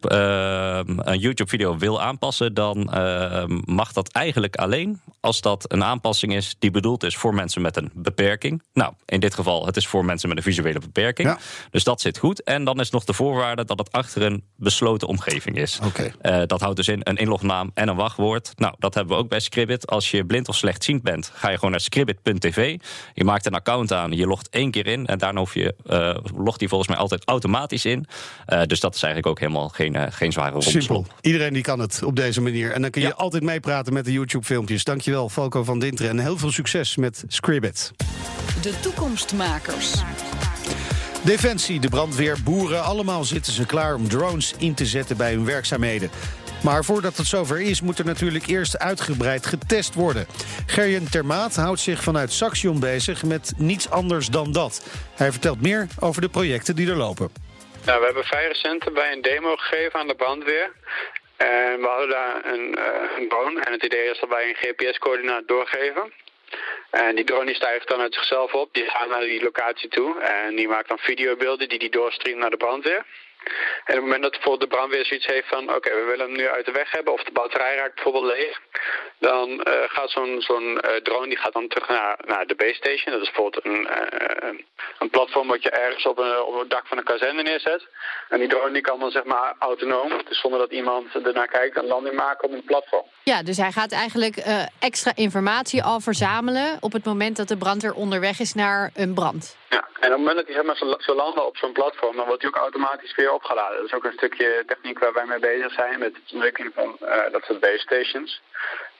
Ehm, 0.00 0.98
een 0.98 1.18
YouTube-video 1.18 1.76
wil 1.78 2.02
aanpassen, 2.02 2.54
dan 2.54 2.92
ehm, 2.92 3.60
mag 3.64 3.92
dat 3.92 4.08
eigenlijk 4.08 4.56
alleen 4.56 5.00
als 5.20 5.40
dat 5.40 5.72
een 5.72 5.84
aanpassing 5.84 6.34
is 6.34 6.56
die 6.58 6.70
bedoeld 6.70 7.02
is 7.02 7.16
voor 7.16 7.34
mensen 7.34 7.62
met 7.62 7.76
een 7.76 7.90
beperking. 7.94 8.62
Nou, 8.72 8.92
in 9.04 9.20
dit 9.20 9.34
geval, 9.34 9.66
het 9.66 9.76
is 9.76 9.86
voor 9.86 10.04
mensen 10.04 10.28
met 10.28 10.38
een 10.38 10.44
visuele 10.44 10.78
beperking. 10.78 11.28
Ja. 11.28 11.38
Dus 11.70 11.84
dat 11.84 12.00
zit 12.00 12.18
goed. 12.18 12.42
En 12.42 12.64
dan 12.64 12.80
is 12.80 12.90
nog 12.90 13.04
de 13.04 13.12
voorwaarde 13.12 13.64
dat 13.64 13.78
het 13.78 13.92
achter 13.92 14.22
een 14.22 14.44
besloten 14.56 15.08
omgeving 15.08 15.56
is. 15.56 15.78
Oké. 15.86 16.12
Eh, 16.20 16.42
dat 16.46 16.60
houdt 16.60 16.76
dus 16.76 16.88
in 16.88 17.00
een 17.02 17.16
inlognaam 17.16 17.70
en 17.74 17.88
een 17.88 17.96
wachtwoord. 17.96 18.52
Nou, 18.56 18.74
dat 18.78 18.94
hebben 18.94 19.16
we 19.16 19.22
ook 19.22 19.28
bij 19.28 19.40
Scribbit. 19.40 19.86
Als 19.86 20.10
je 20.10 20.24
blind 20.24 20.48
of 20.48 20.56
slechtziend 20.56 21.02
bent, 21.02 21.30
ga 21.34 21.48
je 21.48 21.54
gewoon 21.54 21.70
naar 21.70 21.80
scribbit.tv. 21.80 22.78
Je 23.14 23.24
maakt 23.24 23.46
een 23.46 23.54
account 23.54 23.92
aan, 23.92 24.12
je 24.12 24.26
logt 24.26 24.48
één 24.48 24.70
keer 24.70 24.86
in... 24.86 25.06
en 25.06 25.18
daarna 25.18 25.38
hoef 25.38 25.54
je, 25.54 25.74
eh, 25.86 26.16
logt 26.36 26.58
die 26.58 26.68
volgens 26.68 26.90
mij 26.90 26.98
altijd 26.98 27.22
automatisch 27.24 27.84
in. 27.84 28.06
Eh, 28.46 28.62
dus 28.62 28.80
dat 28.80 28.94
is 28.94 29.02
eigenlijk 29.02 29.32
ook 29.32 29.40
helemaal 29.40 29.68
geen, 29.68 30.12
geen 30.12 30.32
zware 30.32 30.62
Simpel. 30.62 30.72
romslomp. 30.96 31.14
Iedereen 31.20 31.52
die 31.52 31.62
kan 31.62 31.78
het 31.78 32.02
op 32.04 32.16
deze 32.16 32.40
manier. 32.40 32.72
En 32.72 32.82
dan 32.82 32.90
kun 32.90 33.02
je 33.02 33.08
Ja. 33.08 33.14
altijd 33.14 33.42
meepraten 33.42 33.92
met 33.92 34.04
de 34.04 34.12
YouTube-filmpjes. 34.12 34.84
Dankjewel, 34.84 35.28
Falco 35.28 35.64
van 35.64 35.78
Dinteren. 35.78 36.10
En 36.10 36.18
heel 36.18 36.38
veel 36.38 36.50
succes 36.50 36.96
met 36.96 37.24
Scribbit. 37.28 37.92
De 38.62 38.80
toekomstmakers. 38.80 39.92
Defensie, 41.24 41.80
de 41.80 41.88
brandweer, 41.88 42.36
boeren, 42.44 42.82
allemaal 42.82 43.24
zitten 43.24 43.52
ze 43.52 43.66
klaar 43.66 43.94
om 43.94 44.08
drones 44.08 44.54
in 44.58 44.74
te 44.74 44.86
zetten 44.86 45.16
bij 45.16 45.32
hun 45.32 45.44
werkzaamheden. 45.44 46.10
Maar 46.62 46.84
voordat 46.84 47.16
het 47.16 47.26
zover 47.26 47.60
is, 47.60 47.80
moet 47.80 47.98
er 47.98 48.04
natuurlijk 48.04 48.46
eerst 48.46 48.78
uitgebreid 48.78 49.46
getest 49.46 49.94
worden. 49.94 50.26
Gerjen 50.66 51.10
Termaat 51.10 51.56
houdt 51.56 51.80
zich 51.80 52.02
vanuit 52.02 52.32
Saxion 52.32 52.80
bezig 52.80 53.22
met 53.22 53.52
niets 53.56 53.90
anders 53.90 54.26
dan 54.26 54.52
dat. 54.52 54.86
Hij 55.16 55.30
vertelt 55.30 55.62
meer 55.62 55.86
over 56.00 56.20
de 56.20 56.28
projecten 56.28 56.76
die 56.76 56.90
er 56.90 56.96
lopen. 56.96 57.32
Nou, 57.84 57.98
we 57.98 58.04
hebben 58.04 58.24
vrij 58.24 58.46
recent 58.48 58.92
bij 58.94 59.12
een 59.12 59.22
demo 59.22 59.56
gegeven 59.56 60.00
aan 60.00 60.06
de 60.06 60.14
brandweer. 60.14 60.72
En 61.36 61.80
we 61.80 61.86
hadden 61.86 62.08
daar 62.08 62.52
een, 62.52 62.78
uh, 62.78 63.18
een 63.18 63.28
drone. 63.28 63.60
En 63.60 63.72
het 63.72 63.84
idee 63.84 64.10
is 64.10 64.20
dat 64.20 64.28
wij 64.28 64.48
een 64.48 64.54
GPS-coördinaat 64.54 65.48
doorgeven. 65.48 66.12
En 66.94 67.14
die 67.14 67.24
drone 67.24 67.54
stijgt 67.54 67.88
dan 67.88 68.00
uit 68.00 68.14
zichzelf 68.14 68.52
op. 68.52 68.68
Die 68.72 68.90
gaat 68.90 69.08
naar 69.08 69.20
die 69.20 69.42
locatie 69.42 69.88
toe. 69.88 70.20
En 70.20 70.56
die 70.56 70.68
maakt 70.68 70.88
dan 70.88 70.98
videobeelden 70.98 71.68
die 71.68 71.78
die 71.78 71.90
doorstreamt 71.90 72.38
naar 72.38 72.50
de 72.50 72.56
brandweer. 72.56 73.04
En 73.44 73.50
op 73.84 73.86
het 73.86 74.00
moment 74.00 74.22
dat 74.22 74.30
bijvoorbeeld 74.30 74.70
de 74.70 74.76
brandweer 74.76 75.04
zoiets 75.04 75.26
heeft 75.26 75.48
van... 75.48 75.74
oké, 75.74 75.94
we 75.94 76.04
willen 76.04 76.26
hem 76.26 76.36
nu 76.36 76.48
uit 76.48 76.66
de 76.66 76.72
weg 76.72 76.90
hebben 76.90 77.12
of 77.12 77.22
de 77.22 77.32
batterij 77.32 77.76
raakt 77.76 77.94
bijvoorbeeld 77.94 78.24
leeg... 78.24 78.60
dan 79.18 79.48
uh, 79.50 79.82
gaat 79.86 80.10
zo'n 80.10 80.40
zo'n 80.40 80.80
uh, 80.84 80.96
drone 81.02 81.28
die 81.28 81.36
gaat 81.36 81.52
dan 81.52 81.68
terug 81.68 81.88
naar, 81.88 82.18
naar 82.24 82.46
de 82.46 82.54
base 82.54 82.74
station. 82.74 83.12
Dat 83.12 83.22
is 83.22 83.32
bijvoorbeeld 83.32 83.64
een, 83.64 83.80
uh, 83.80 84.60
een 84.98 85.10
platform 85.10 85.48
wat 85.48 85.62
je 85.62 85.70
ergens 85.70 86.06
op, 86.06 86.18
een, 86.18 86.42
op 86.42 86.58
het 86.58 86.70
dak 86.70 86.86
van 86.86 86.98
een 86.98 87.04
kazerne 87.04 87.42
neerzet. 87.42 87.86
En 88.28 88.38
die 88.38 88.48
drone 88.48 88.72
die 88.72 88.82
kan 88.82 89.00
dan 89.00 89.10
zeg 89.10 89.24
maar 89.24 89.54
autonoom, 89.58 90.10
dus 90.28 90.40
zonder 90.40 90.60
dat 90.60 90.72
iemand 90.72 91.14
ernaar 91.14 91.48
kijkt... 91.48 91.76
een 91.76 91.86
landing 91.86 92.14
maken 92.14 92.48
op 92.48 92.54
een 92.54 92.64
platform. 92.64 93.06
Ja, 93.24 93.42
dus 93.42 93.56
hij 93.56 93.72
gaat 93.72 93.92
eigenlijk 93.92 94.36
extra 94.78 95.12
informatie 95.14 95.82
al 95.82 96.00
verzamelen... 96.00 96.76
op 96.80 96.92
het 96.92 97.04
moment 97.04 97.36
dat 97.36 97.48
de 97.48 97.56
brandweer 97.56 97.94
onderweg 97.94 98.40
is 98.40 98.54
naar 98.54 98.90
een 98.94 99.14
brand. 99.14 99.56
Ja, 99.68 99.88
en 100.00 100.12
op 100.12 100.16
het 100.16 100.18
moment 100.18 100.36
dat 100.36 100.46
hij 100.46 100.54
zeg 100.54 100.64
maar, 100.64 101.00
zo 101.00 101.14
landen 101.14 101.46
op 101.46 101.56
zo'n 101.56 101.72
platform... 101.72 102.16
dan 102.16 102.26
wordt 102.26 102.42
hij 102.42 102.50
ook 102.50 102.56
automatisch 102.56 103.14
weer 103.14 103.32
opgeladen. 103.32 103.76
Dat 103.76 103.86
is 103.86 103.92
ook 103.92 104.04
een 104.04 104.12
stukje 104.12 104.62
techniek 104.66 104.98
waar 104.98 105.12
wij 105.12 105.24
mee 105.26 105.38
bezig 105.38 105.72
zijn... 105.72 105.98
met 105.98 106.14
het 106.14 106.32
ontwikkelen 106.32 106.72
van 106.74 106.96
uh, 107.02 107.32
dat 107.32 107.44
soort 107.44 107.60
base 107.60 107.78
stations. 107.78 108.40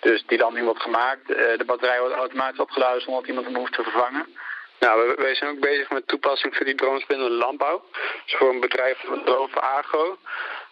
Dus 0.00 0.24
die 0.26 0.38
landing 0.38 0.64
wordt 0.64 0.82
gemaakt. 0.82 1.30
Uh, 1.30 1.36
de 1.36 1.64
batterij 1.66 2.00
wordt 2.00 2.14
automatisch 2.14 2.60
opgeladen 2.60 3.02
zonder 3.02 3.20
dat 3.20 3.30
iemand 3.30 3.46
hem 3.46 3.56
hoeft 3.56 3.72
te 3.72 3.82
vervangen. 3.82 4.26
Nou, 4.78 5.08
we, 5.08 5.14
wij 5.22 5.34
zijn 5.34 5.50
ook 5.50 5.60
bezig 5.60 5.90
met 5.90 6.06
toepassing 6.06 6.56
voor 6.56 6.66
die 6.66 6.74
drones 6.74 7.06
binnen 7.06 7.28
de 7.28 7.34
landbouw. 7.34 7.84
Dus 8.24 8.34
voor 8.34 8.50
een 8.50 8.60
bedrijf 8.60 8.98
Drove 9.24 9.60
Agro. 9.60 10.18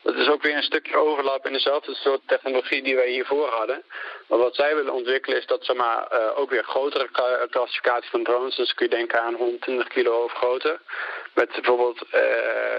Dat 0.02 0.14
is 0.14 0.28
ook 0.28 0.42
weer 0.42 0.56
een 0.56 0.62
stukje 0.62 0.96
overlap 0.96 1.46
in 1.46 1.52
dezelfde 1.52 1.94
soort 1.94 2.20
technologie 2.26 2.82
die 2.82 2.96
wij 2.96 3.08
hiervoor 3.08 3.48
hadden. 3.48 3.82
Maar 4.28 4.38
wat 4.38 4.54
zij 4.54 4.74
willen 4.74 4.92
ontwikkelen 4.92 5.38
is 5.38 5.46
dat 5.46 5.64
zeg 5.64 5.76
maar, 5.76 6.08
uh, 6.12 6.38
ook 6.38 6.50
weer 6.50 6.64
grotere 6.64 7.08
klassificatie 7.50 8.10
van 8.10 8.22
drones. 8.22 8.56
Dus 8.56 8.74
kun 8.74 8.88
je 8.88 8.96
denken 8.96 9.22
aan 9.22 9.34
120 9.34 9.88
kilo 9.88 10.24
of 10.24 10.32
groter. 10.32 10.80
Met 11.34 11.52
bijvoorbeeld 11.52 12.02
uh, 12.14 12.20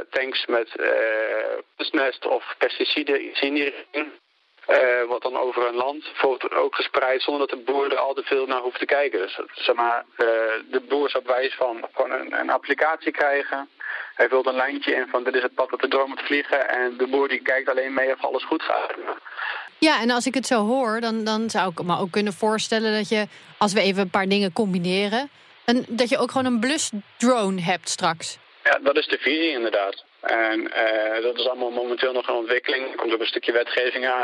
tanks 0.10 0.46
met 0.46 0.70
uh, 0.80 2.32
of 2.32 2.56
pesticiden, 2.58 3.42
in 3.42 3.54
die 3.54 3.64
richting. 3.64 4.12
Wat 5.08 5.22
dan 5.22 5.38
over 5.38 5.68
een 5.68 5.76
land 5.76 6.04
bijvoorbeeld 6.04 6.54
ook 6.54 6.76
gespreid 6.76 7.22
zonder 7.22 7.48
dat 7.48 7.58
de 7.58 7.64
boer 7.64 7.92
er 7.92 7.98
al 7.98 8.14
te 8.14 8.24
veel 8.24 8.46
naar 8.46 8.62
hoeft 8.62 8.80
te 8.80 8.86
kijken. 8.86 9.20
Dus 9.20 9.40
zeg 9.54 9.76
maar, 9.76 10.06
de 10.70 10.82
boer 10.88 11.10
zou 11.10 11.24
wijs 11.26 11.56
van 11.56 11.88
gewoon 11.94 12.12
een, 12.12 12.40
een, 12.40 12.50
applicatie 12.50 13.12
krijgen. 13.12 13.70
Hij 14.14 14.28
vult 14.30 14.46
een 14.46 14.56
lijntje 14.56 14.96
in 14.96 15.08
van 15.08 15.24
dit 15.24 15.36
is 15.36 15.42
het 15.42 15.54
pad 15.54 15.70
dat 15.70 15.82
de 15.82 15.88
droom 15.88 16.10
moet 16.10 16.22
vliegen. 16.22 16.70
En 16.70 16.98
de 16.98 17.08
boer 17.08 17.28
die 17.28 17.42
kijkt 17.42 17.70
alleen 17.70 17.94
mee 17.94 18.14
of 18.14 18.24
alles 18.24 18.44
goed 18.46 18.64
gaat. 18.64 18.94
Ja, 19.78 20.02
en 20.02 20.10
als 20.10 20.26
ik 20.26 20.34
het 20.34 20.48
zo 20.48 20.66
hoor, 20.66 21.02
dan, 21.02 21.24
dan 21.24 21.50
zou 21.50 21.72
ik 21.72 21.84
me 21.84 21.98
ook 21.98 22.12
kunnen 22.12 22.34
voorstellen 22.34 22.94
dat 22.94 23.10
je, 23.10 23.28
als 23.58 23.74
we 23.74 23.82
even 23.82 24.02
een 24.02 24.10
paar 24.10 24.28
dingen 24.28 24.54
combineren, 24.54 25.30
en 25.66 25.86
dat 25.88 26.10
je 26.10 26.18
ook 26.18 26.32
gewoon 26.32 26.54
een 26.54 26.60
blusdrone 26.60 27.62
hebt 27.62 27.90
straks. 27.90 28.38
Ja, 28.64 28.80
dat 28.82 28.98
is 28.98 29.08
de 29.08 29.18
visie 29.18 29.52
inderdaad. 29.52 30.04
En 30.24 30.60
uh, 30.60 31.22
dat 31.22 31.38
is 31.40 31.48
allemaal 31.48 31.72
momenteel 31.72 32.14
nog 32.14 32.28
een 32.28 32.36
ontwikkeling. 32.36 32.90
Er 32.90 32.96
komt 32.96 33.14
ook 33.14 33.20
een 33.20 33.26
stukje 33.26 33.52
wetgeving 33.52 34.06
uh, 34.06 34.22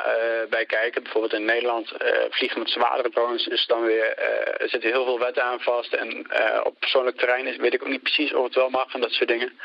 bij 0.50 0.66
kijken. 0.66 1.04
Bijvoorbeeld 1.04 1.34
in 1.34 1.46
Nederland 1.46 1.92
uh, 1.92 2.10
vliegen 2.30 2.60
met 2.60 2.70
zwaardere 2.70 3.10
drones 3.10 3.48
is 3.48 3.66
dan 3.66 3.82
weer, 3.82 4.18
er 4.58 4.70
zitten 4.70 4.92
heel 4.92 5.06
veel 5.06 5.20
wetten 5.20 5.44
aan 5.44 5.60
vast. 5.60 5.94
En 5.94 6.28
op 6.64 6.80
persoonlijk 6.80 7.18
terrein 7.18 7.58
weet 7.58 7.74
ik 7.74 7.82
ook 7.82 7.90
niet 7.90 8.02
precies 8.02 8.34
of 8.34 8.44
het 8.44 8.56
wel 8.56 8.70
mag 8.70 8.94
en 8.94 9.02
dat 9.02 9.12
soort 9.12 9.30
dingen. 9.30 9.60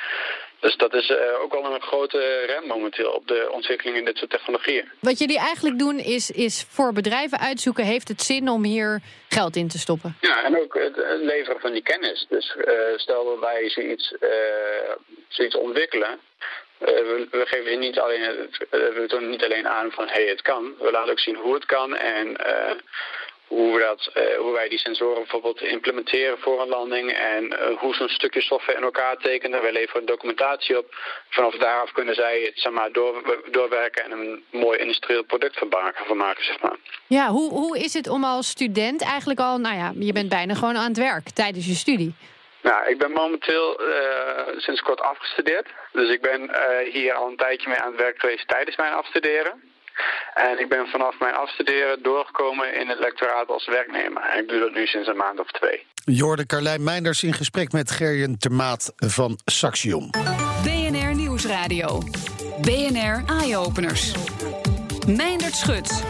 Dus 0.65 0.77
dat 0.77 0.95
is 0.95 1.13
ook 1.43 1.55
al 1.55 1.75
een 1.75 1.81
grote 1.81 2.45
rem 2.47 2.67
momenteel 2.67 3.11
op 3.11 3.29
de 3.29 3.49
ontwikkeling 3.51 3.97
in 3.97 4.05
dit 4.05 4.17
soort 4.17 4.31
technologieën. 4.31 4.91
Wat 5.01 5.19
jullie 5.19 5.39
eigenlijk 5.39 5.79
doen 5.79 5.99
is, 5.99 6.31
is 6.31 6.67
voor 6.69 6.93
bedrijven 6.93 7.39
uitzoeken... 7.39 7.85
heeft 7.85 8.09
het 8.09 8.23
zin 8.23 8.49
om 8.49 8.65
hier 8.65 9.01
geld 9.29 9.57
in 9.57 9.69
te 9.69 9.79
stoppen? 9.79 10.17
Ja, 10.21 10.45
en 10.45 10.61
ook 10.61 10.75
het 10.75 10.97
leveren 11.21 11.61
van 11.61 11.73
die 11.73 11.83
kennis. 11.83 12.27
Dus 12.29 12.57
stel 12.97 13.25
dat 13.25 13.39
wij 13.39 13.69
zoiets, 13.69 14.15
zoiets 15.29 15.57
ontwikkelen... 15.57 16.19
Uh, 16.81 16.89
we, 16.89 17.27
we, 17.31 17.47
geven 17.47 17.79
niet 17.79 17.99
alleen, 17.99 18.21
uh, 18.21 18.47
we 18.71 19.05
tonen 19.07 19.31
niet 19.31 19.45
alleen 19.45 19.69
aan 19.69 19.91
van 19.91 20.09
hey, 20.09 20.27
het 20.27 20.43
kan. 20.43 20.75
We 20.79 20.91
laten 20.91 21.11
ook 21.11 21.19
zien 21.19 21.37
hoe 21.37 21.55
het 21.55 21.65
kan 21.65 21.97
en 21.97 22.27
uh, 22.29 22.71
hoe, 23.55 23.73
we 23.75 23.81
dat, 23.81 24.11
hoe 24.39 24.53
wij 24.53 24.69
die 24.69 24.79
sensoren 24.79 25.23
bijvoorbeeld 25.23 25.63
implementeren 25.63 26.39
voor 26.39 26.61
een 26.61 26.69
landing 26.69 27.13
en 27.13 27.57
hoe 27.79 27.95
zo'n 27.95 28.09
stukje 28.09 28.41
software 28.41 28.79
in 28.79 28.85
elkaar 28.85 29.17
tekenen. 29.17 29.63
Wij 29.63 29.73
leveren 29.73 30.07
documentatie 30.07 30.79
op. 30.79 30.95
Vanaf 31.29 31.55
daaraf 31.55 31.93
kunnen 31.93 32.15
zij 32.15 32.41
het 32.41 32.61
zeg 32.61 32.73
maar, 32.73 32.93
door, 32.93 33.43
doorwerken 33.51 34.05
en 34.05 34.11
een 34.11 34.45
mooi 34.51 34.79
industrieel 34.79 35.25
product 35.25 35.59
van 35.59 35.69
maken. 35.69 36.07
Van 36.07 36.17
maken 36.17 36.45
zeg 36.45 36.61
maar. 36.61 36.77
Ja, 37.07 37.29
hoe, 37.29 37.51
hoe 37.51 37.79
is 37.79 37.95
het 37.95 38.09
om 38.09 38.25
als 38.25 38.49
student 38.49 39.03
eigenlijk 39.03 39.41
al, 39.41 39.59
nou 39.59 39.77
ja, 39.77 39.93
je 39.99 40.13
bent 40.13 40.29
bijna 40.29 40.55
gewoon 40.55 40.77
aan 40.77 40.89
het 40.89 40.99
werk 40.99 41.31
tijdens 41.31 41.67
je 41.67 41.75
studie? 41.75 42.15
Nou, 42.63 42.89
ik 42.89 42.99
ben 42.99 43.11
momenteel 43.11 43.81
uh, 43.81 43.97
sinds 44.57 44.83
kort 44.83 45.01
afgestudeerd. 45.01 45.69
Dus 45.93 46.11
ik 46.11 46.21
ben 46.21 46.43
uh, 46.43 46.93
hier 46.93 47.13
al 47.13 47.29
een 47.29 47.37
tijdje 47.37 47.69
mee 47.69 47.79
aan 47.79 47.91
het 47.91 48.01
werk 48.01 48.21
geweest 48.21 48.49
tijdens 48.49 48.77
mijn 48.77 48.93
afstuderen. 48.93 49.63
En 50.35 50.59
ik 50.59 50.69
ben 50.69 50.87
vanaf 50.87 51.19
mijn 51.19 51.35
afstuderen 51.35 52.03
doorgekomen 52.03 52.75
in 52.81 52.89
het 52.89 52.99
lectoraat 52.99 53.49
als 53.49 53.67
werknemer. 53.67 54.23
En 54.23 54.43
ik 54.43 54.49
doe 54.49 54.59
dat 54.59 54.75
nu 54.75 54.87
sinds 54.87 55.09
een 55.09 55.17
maand 55.17 55.41
of 55.41 55.51
twee. 55.51 55.87
Jorde 56.05 56.47
Carlijn 56.47 56.83
Meinders 56.83 57.23
in 57.23 57.33
gesprek 57.33 57.73
met 57.73 57.91
Gerjen 57.91 58.39
Termaat 58.39 58.93
van 58.97 59.39
Saxion. 59.45 60.11
BNR 60.65 61.15
Nieuwsradio. 61.15 62.03
BNR 62.61 63.23
Eye-Openers. 63.27 64.15
Meindert 65.07 65.55
Schut. 65.55 66.05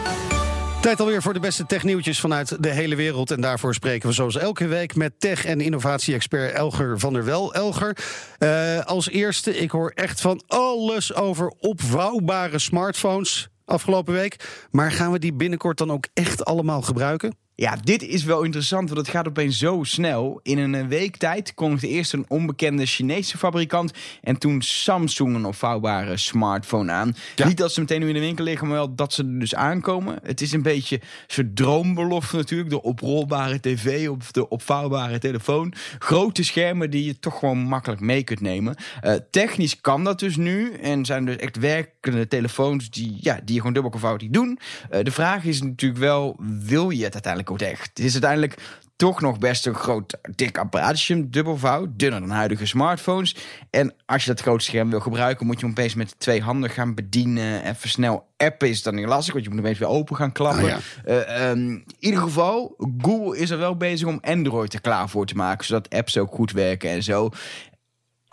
Tijd 0.81 0.99
alweer 0.99 1.21
voor 1.21 1.33
de 1.33 1.39
beste 1.39 1.65
technieuwtjes 1.65 2.19
vanuit 2.19 2.63
de 2.63 2.69
hele 2.69 2.95
wereld. 2.95 3.31
En 3.31 3.41
daarvoor 3.41 3.73
spreken 3.73 4.09
we 4.09 4.15
zoals 4.15 4.35
elke 4.35 4.67
week 4.67 4.95
met 4.95 5.19
tech- 5.19 5.45
en 5.45 5.61
innovatie-expert 5.61 6.53
Elger 6.53 6.99
van 6.99 7.13
der 7.13 7.25
Wel. 7.25 7.53
Elger, 7.53 7.97
uh, 8.39 8.79
als 8.85 9.09
eerste, 9.09 9.57
ik 9.57 9.71
hoor 9.71 9.91
echt 9.95 10.21
van 10.21 10.43
alles 10.47 11.13
over 11.13 11.53
opvouwbare 11.59 12.59
smartphones 12.59 13.49
afgelopen 13.65 14.13
week. 14.13 14.67
Maar 14.71 14.91
gaan 14.91 15.11
we 15.11 15.19
die 15.19 15.33
binnenkort 15.33 15.77
dan 15.77 15.91
ook 15.91 16.07
echt 16.13 16.45
allemaal 16.45 16.81
gebruiken? 16.81 17.35
Ja, 17.57 17.77
dit 17.83 18.03
is 18.03 18.23
wel 18.23 18.43
interessant, 18.43 18.89
want 18.89 19.01
het 19.01 19.15
gaat 19.15 19.27
opeens 19.27 19.57
zo 19.57 19.83
snel. 19.83 20.39
In 20.43 20.57
een 20.57 20.87
week 20.87 21.17
tijd 21.17 21.53
kondigde 21.53 21.87
eerst 21.87 22.13
een 22.13 22.25
onbekende 22.27 22.85
Chinese 22.85 23.37
fabrikant... 23.37 23.93
en 24.21 24.37
toen 24.37 24.61
Samsung 24.61 25.35
een 25.35 25.45
opvouwbare 25.45 26.17
smartphone 26.17 26.91
aan. 26.91 27.15
Ja. 27.35 27.47
Niet 27.47 27.57
dat 27.57 27.71
ze 27.71 27.79
meteen 27.79 27.99
nu 27.99 28.07
in 28.07 28.13
de 28.13 28.19
winkel 28.19 28.43
liggen, 28.43 28.67
maar 28.67 28.75
wel 28.75 28.95
dat 28.95 29.13
ze 29.13 29.23
er 29.23 29.39
dus 29.39 29.55
aankomen. 29.55 30.19
Het 30.23 30.41
is 30.41 30.51
een 30.51 30.61
beetje 30.61 31.01
zo'n 31.27 31.51
droombelofte 31.53 32.35
natuurlijk. 32.35 32.69
De 32.69 32.81
oprolbare 32.81 33.59
tv 33.59 34.09
of 34.09 34.31
de 34.31 34.49
opvouwbare 34.49 35.19
telefoon. 35.19 35.73
Grote 35.99 36.43
schermen 36.43 36.89
die 36.89 37.05
je 37.05 37.19
toch 37.19 37.39
gewoon 37.39 37.57
makkelijk 37.57 38.01
mee 38.01 38.23
kunt 38.23 38.41
nemen. 38.41 38.75
Uh, 39.03 39.13
technisch 39.31 39.81
kan 39.81 40.03
dat 40.03 40.19
dus 40.19 40.35
nu. 40.35 40.73
En 40.73 41.05
zijn 41.05 41.25
dus 41.25 41.35
echt 41.35 41.57
werkende 41.57 42.27
telefoons 42.27 42.89
die, 42.89 43.17
ja, 43.19 43.39
die 43.43 43.53
je 43.53 43.59
gewoon 43.59 43.73
dubbel 43.73 43.99
kan 43.99 44.17
die 44.17 44.29
doen. 44.29 44.59
Uh, 44.91 44.99
de 45.03 45.11
vraag 45.11 45.43
is 45.43 45.61
natuurlijk 45.61 45.99
wel, 45.99 46.35
wil 46.59 46.89
je 46.89 47.03
het 47.03 47.13
uiteindelijk 47.13 47.43
ook 47.49 47.61
echt. 47.61 47.87
Het 47.87 47.99
is 47.99 48.11
uiteindelijk 48.11 48.55
toch 48.95 49.21
nog 49.21 49.39
best 49.39 49.65
een 49.65 49.75
groot, 49.75 50.17
dik 50.35 50.57
apparaatje, 50.57 51.29
dubbelvouw, 51.29 51.87
dunner 51.89 52.19
dan 52.19 52.29
huidige 52.29 52.65
smartphones. 52.65 53.35
En 53.69 53.93
als 54.05 54.23
je 54.23 54.29
dat 54.29 54.41
grote 54.41 54.63
scherm 54.63 54.89
wil 54.89 54.99
gebruiken, 54.99 55.45
moet 55.45 55.59
je 55.59 55.65
hem 55.65 55.75
opeens 55.77 55.93
met 55.93 56.19
twee 56.19 56.41
handen 56.41 56.69
gaan 56.69 56.93
bedienen. 56.93 57.63
Even 57.65 57.89
snel 57.89 58.27
appen 58.37 58.69
is 58.69 58.83
dan 58.83 58.95
niet 58.95 59.05
lastig, 59.05 59.33
want 59.33 59.45
je 59.45 59.49
moet 59.51 59.59
hem 59.59 59.67
opeens 59.67 59.87
weer 59.87 59.97
open 59.97 60.15
gaan 60.15 60.31
klappen. 60.31 60.73
Ah, 60.73 60.79
ja. 61.05 61.39
uh, 61.39 61.49
um, 61.49 61.67
in 61.69 61.95
ieder 61.99 62.19
geval, 62.19 62.75
Google 63.01 63.37
is 63.37 63.49
er 63.49 63.57
wel 63.57 63.77
bezig 63.77 64.07
om 64.07 64.19
Android 64.21 64.73
er 64.73 64.81
klaar 64.81 65.09
voor 65.09 65.25
te 65.25 65.35
maken, 65.35 65.65
zodat 65.65 65.89
apps 65.89 66.17
ook 66.17 66.33
goed 66.33 66.51
werken 66.51 66.89
en 66.89 67.03
zo. 67.03 67.29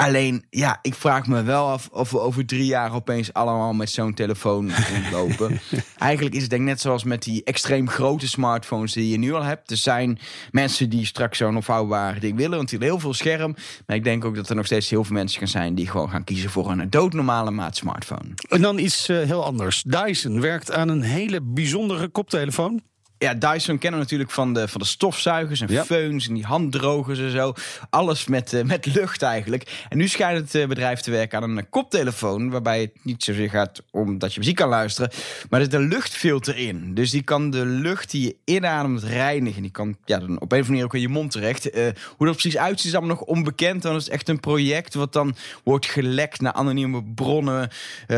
Alleen, 0.03 0.45
ja, 0.51 0.79
ik 0.83 0.95
vraag 0.95 1.27
me 1.27 1.43
wel 1.43 1.69
af 1.69 1.89
of 1.93 2.11
we 2.11 2.21
over 2.21 2.47
drie 2.47 2.65
jaar 2.65 2.95
opeens 2.95 3.33
allemaal 3.33 3.73
met 3.73 3.91
zo'n 3.91 4.15
telefoon 4.15 4.71
rondlopen. 4.93 5.61
Eigenlijk 5.99 6.35
is 6.35 6.41
het 6.41 6.51
denk 6.51 6.63
ik 6.63 6.69
net 6.69 6.81
zoals 6.81 7.05
met 7.05 7.23
die 7.23 7.45
extreem 7.45 7.89
grote 7.89 8.29
smartphones 8.29 8.93
die 8.93 9.11
je 9.11 9.19
nu 9.19 9.33
al 9.33 9.43
hebt. 9.43 9.71
Er 9.71 9.77
zijn 9.77 10.19
mensen 10.51 10.91
die 10.91 11.07
straks 11.07 11.39
zo'n 11.39 11.57
opvouwbaar 11.57 12.21
ding 12.21 12.37
willen, 12.37 12.57
want 12.57 12.69
die 12.69 12.79
hebben 12.79 12.97
heel 12.97 13.05
veel 13.05 13.15
scherm. 13.15 13.55
Maar 13.87 13.97
ik 13.97 14.05
denk 14.05 14.25
ook 14.25 14.35
dat 14.35 14.49
er 14.49 14.57
nog 14.57 14.67
steeds 14.67 14.91
heel 14.91 15.05
veel 15.05 15.15
mensen 15.15 15.39
gaan 15.39 15.49
zijn 15.49 15.75
die 15.75 15.89
gewoon 15.89 16.11
gaan 16.11 16.25
kiezen 16.25 16.51
voor 16.51 16.71
een 16.71 16.91
doodnormale 16.91 17.51
maat 17.51 17.77
smartphone. 17.77 18.35
En 18.49 18.63
dan 18.63 18.79
iets 18.79 19.09
uh, 19.09 19.23
heel 19.23 19.45
anders. 19.45 19.83
Dyson 19.83 20.41
werkt 20.41 20.73
aan 20.73 20.89
een 20.89 21.03
hele 21.03 21.41
bijzondere 21.43 22.09
koptelefoon. 22.09 22.83
Ja, 23.23 23.35
Dyson 23.35 23.79
kennen 23.79 24.01
we 24.01 24.05
natuurlijk 24.05 24.31
van 24.31 24.55
de, 24.55 24.69
van 24.69 24.81
de 24.81 24.87
stofzuigers 24.87 25.61
en 25.61 25.73
Ja. 25.73 25.85
feuns 25.85 26.29
en 26.29 26.35
die 26.35 26.45
handdrogers 26.45 27.19
en 27.19 27.31
zo. 27.31 27.55
Alles 27.91 28.27
met, 28.27 28.53
eh, 28.53 28.65
met 28.65 28.87
lucht 28.95 29.23
eigenlijk. 29.23 29.87
En 29.89 29.99
nu 29.99 30.09
schijnt 30.09 30.39
het 30.39 30.55
eh, 30.55 30.69
bedrijf 30.69 31.01
te 31.01 31.11
werken 31.11 31.43
aan 31.43 31.51
een 31.51 31.59
eh, 31.59 31.65
koptelefoon... 31.71 32.51
waarbij 32.51 32.81
het 32.81 32.91
niet 33.03 33.25
zozeer 33.25 33.51
gaat 33.51 33.83
om 33.91 34.19
dat 34.19 34.33
je 34.33 34.39
muziek 34.39 34.57
kan 34.57 34.69
luisteren... 34.69 35.11
maar 35.51 35.61
er 35.61 35.67
zit 35.67 35.75
een 35.75 35.89
luchtfilter 35.89 36.57
in. 36.57 36.95
Dus 36.95 37.11
die 37.11 37.23
kan 37.23 37.51
de 37.51 37.67
lucht 37.67 38.11
die 38.11 38.23
je 38.23 38.37
inademt 38.45 39.03
reinigen. 39.03 39.63
Die 39.63 39.71
kan 39.71 39.97
ja, 40.05 40.19
dan 40.19 40.41
op 40.41 40.53
een 40.53 40.61
of 40.61 40.67
andere 40.67 40.69
manier 40.69 40.85
ook 40.85 40.95
in 40.95 41.01
je 41.01 41.09
mond 41.09 41.31
terecht. 41.31 41.71
Hoe 42.17 42.27
dat 42.27 42.37
precies 42.37 42.57
uitziet 42.57 42.87
is 42.87 42.97
allemaal 42.97 43.17
nog 43.17 43.27
onbekend. 43.27 43.83
Dan 43.83 43.97
is 43.97 44.05
het 44.05 44.13
echt 44.13 44.29
een 44.29 44.41
project 44.41 44.95
wat 44.95 45.13
dan 45.13 45.37
wordt 45.65 45.87
gelekt... 45.87 46.41
naar 46.41 46.53
anonieme 46.53 47.05
bronnen 47.05 47.71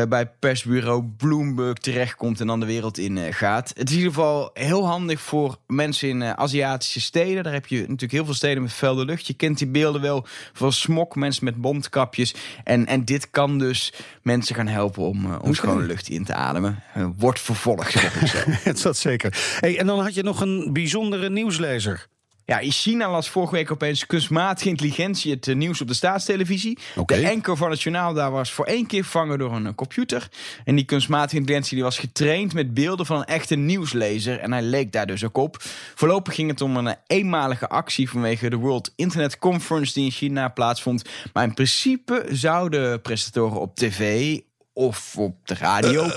bij 0.09 0.25
persbureau 0.39 1.03
Bloomberg 1.17 1.77
terechtkomt... 1.77 2.39
en 2.39 2.47
dan 2.47 2.59
de 2.59 2.65
wereld 2.65 2.97
in 2.97 3.33
gaat. 3.33 3.69
Het 3.75 3.89
is 3.89 3.95
in 3.95 4.01
ieder 4.01 4.13
geval 4.13 4.49
heel 4.53 4.85
handig 4.85 4.94
voor 5.03 5.57
mensen 5.67 6.09
in 6.09 6.21
eh, 6.21 6.31
Aziatische 6.31 7.01
steden. 7.01 7.43
Daar 7.43 7.53
heb 7.53 7.67
je 7.67 7.79
natuurlijk 7.79 8.11
heel 8.11 8.25
veel 8.25 8.33
steden 8.33 8.63
met 8.63 8.73
vuile 8.73 9.05
lucht. 9.05 9.27
Je 9.27 9.33
kent 9.33 9.57
die 9.57 9.67
beelden 9.67 10.01
wel 10.01 10.25
van 10.53 10.73
smok, 10.73 11.15
mensen 11.15 11.45
met 11.45 11.57
mondkapjes. 11.57 12.35
En, 12.63 12.85
en 12.85 13.05
dit 13.05 13.29
kan 13.29 13.57
dus 13.59 13.93
mensen 14.21 14.55
gaan 14.55 14.67
helpen 14.67 15.03
om, 15.03 15.25
eh, 15.25 15.39
om 15.41 15.53
schone 15.53 15.85
lucht 15.85 16.09
in 16.09 16.23
te 16.23 16.33
ademen. 16.33 16.83
Eh, 16.93 17.07
wordt 17.17 17.39
vervolgd, 17.39 17.91
zeg 17.91 18.21
ik 18.21 18.27
zo. 18.27 18.71
Zat 18.73 18.97
zeker. 18.97 19.57
Hey, 19.59 19.77
en 19.77 19.85
dan 19.87 19.99
had 19.99 20.13
je 20.13 20.23
nog 20.23 20.41
een 20.41 20.69
bijzondere 20.73 21.29
nieuwslezer. 21.29 22.07
Ja, 22.47 22.59
in 22.59 22.71
China 22.71 23.09
las 23.09 23.29
vorige 23.29 23.53
week 23.53 23.71
opeens 23.71 24.05
kunstmatige 24.05 24.69
intelligentie 24.69 25.31
het 25.31 25.47
eh, 25.47 25.55
nieuws 25.55 25.81
op 25.81 25.87
de 25.87 25.93
staatstelevisie. 25.93 26.77
De 27.05 27.29
anker 27.29 27.57
van 27.57 27.69
het 27.69 27.81
journaal 27.81 28.13
daar 28.13 28.31
was 28.31 28.51
voor 28.51 28.65
één 28.65 28.85
keer 28.85 29.01
vervangen 29.01 29.37
door 29.37 29.53
een 29.53 29.65
eh, 29.65 29.75
computer. 29.75 30.29
En 30.65 30.75
die 30.75 30.85
kunstmatige 30.85 31.35
intelligentie 31.35 31.75
die 31.75 31.83
was 31.83 31.99
getraind 31.99 32.53
met 32.53 32.73
beelden 32.73 33.05
van 33.05 33.17
een 33.17 33.25
echte 33.25 33.55
nieuwslezer. 33.55 34.39
En 34.39 34.51
hij 34.51 34.61
leek 34.61 34.91
daar 34.91 35.05
dus 35.05 35.23
ook 35.23 35.37
op. 35.37 35.57
Voorlopig 35.95 36.35
ging 36.35 36.49
het 36.49 36.61
om 36.61 36.77
een 36.77 36.87
eh, 36.87 36.93
eenmalige 37.07 37.69
actie 37.69 38.09
vanwege 38.09 38.49
de 38.49 38.55
World 38.55 38.93
Internet 38.95 39.37
Conference 39.37 39.93
die 39.93 40.05
in 40.05 40.11
China 40.11 40.47
plaatsvond. 40.47 41.03
Maar 41.33 41.43
in 41.43 41.53
principe 41.53 42.25
zouden 42.29 43.01
presentatoren 43.01 43.59
op 43.59 43.75
tv 43.75 44.39
of 44.73 45.17
op 45.17 45.47
de 45.47 45.53
radio... 45.53 46.07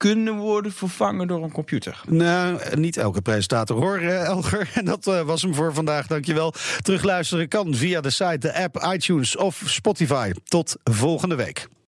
kunnen 0.00 0.36
worden 0.36 0.72
vervangen 0.72 1.26
door 1.26 1.42
een 1.42 1.52
computer. 1.52 2.00
Nou, 2.08 2.76
niet 2.76 2.96
elke 2.96 3.20
presentator 3.22 3.76
hoor, 3.76 3.98
eh, 3.98 4.24
Elger. 4.24 4.70
En 4.74 4.84
dat 4.94 5.06
eh, 5.06 5.20
was 5.20 5.42
hem 5.42 5.54
voor 5.54 5.74
vandaag, 5.74 6.06
dankjewel. 6.06 6.54
Terugluisteren 6.82 7.48
kan 7.48 7.74
via 7.74 8.00
de 8.00 8.10
site, 8.10 8.38
de 8.38 8.54
app, 8.54 8.88
iTunes 8.92 9.36
of 9.36 9.62
Spotify. 9.66 10.32
Tot 10.44 10.76
volgende 10.84 11.34
week. 11.34 11.68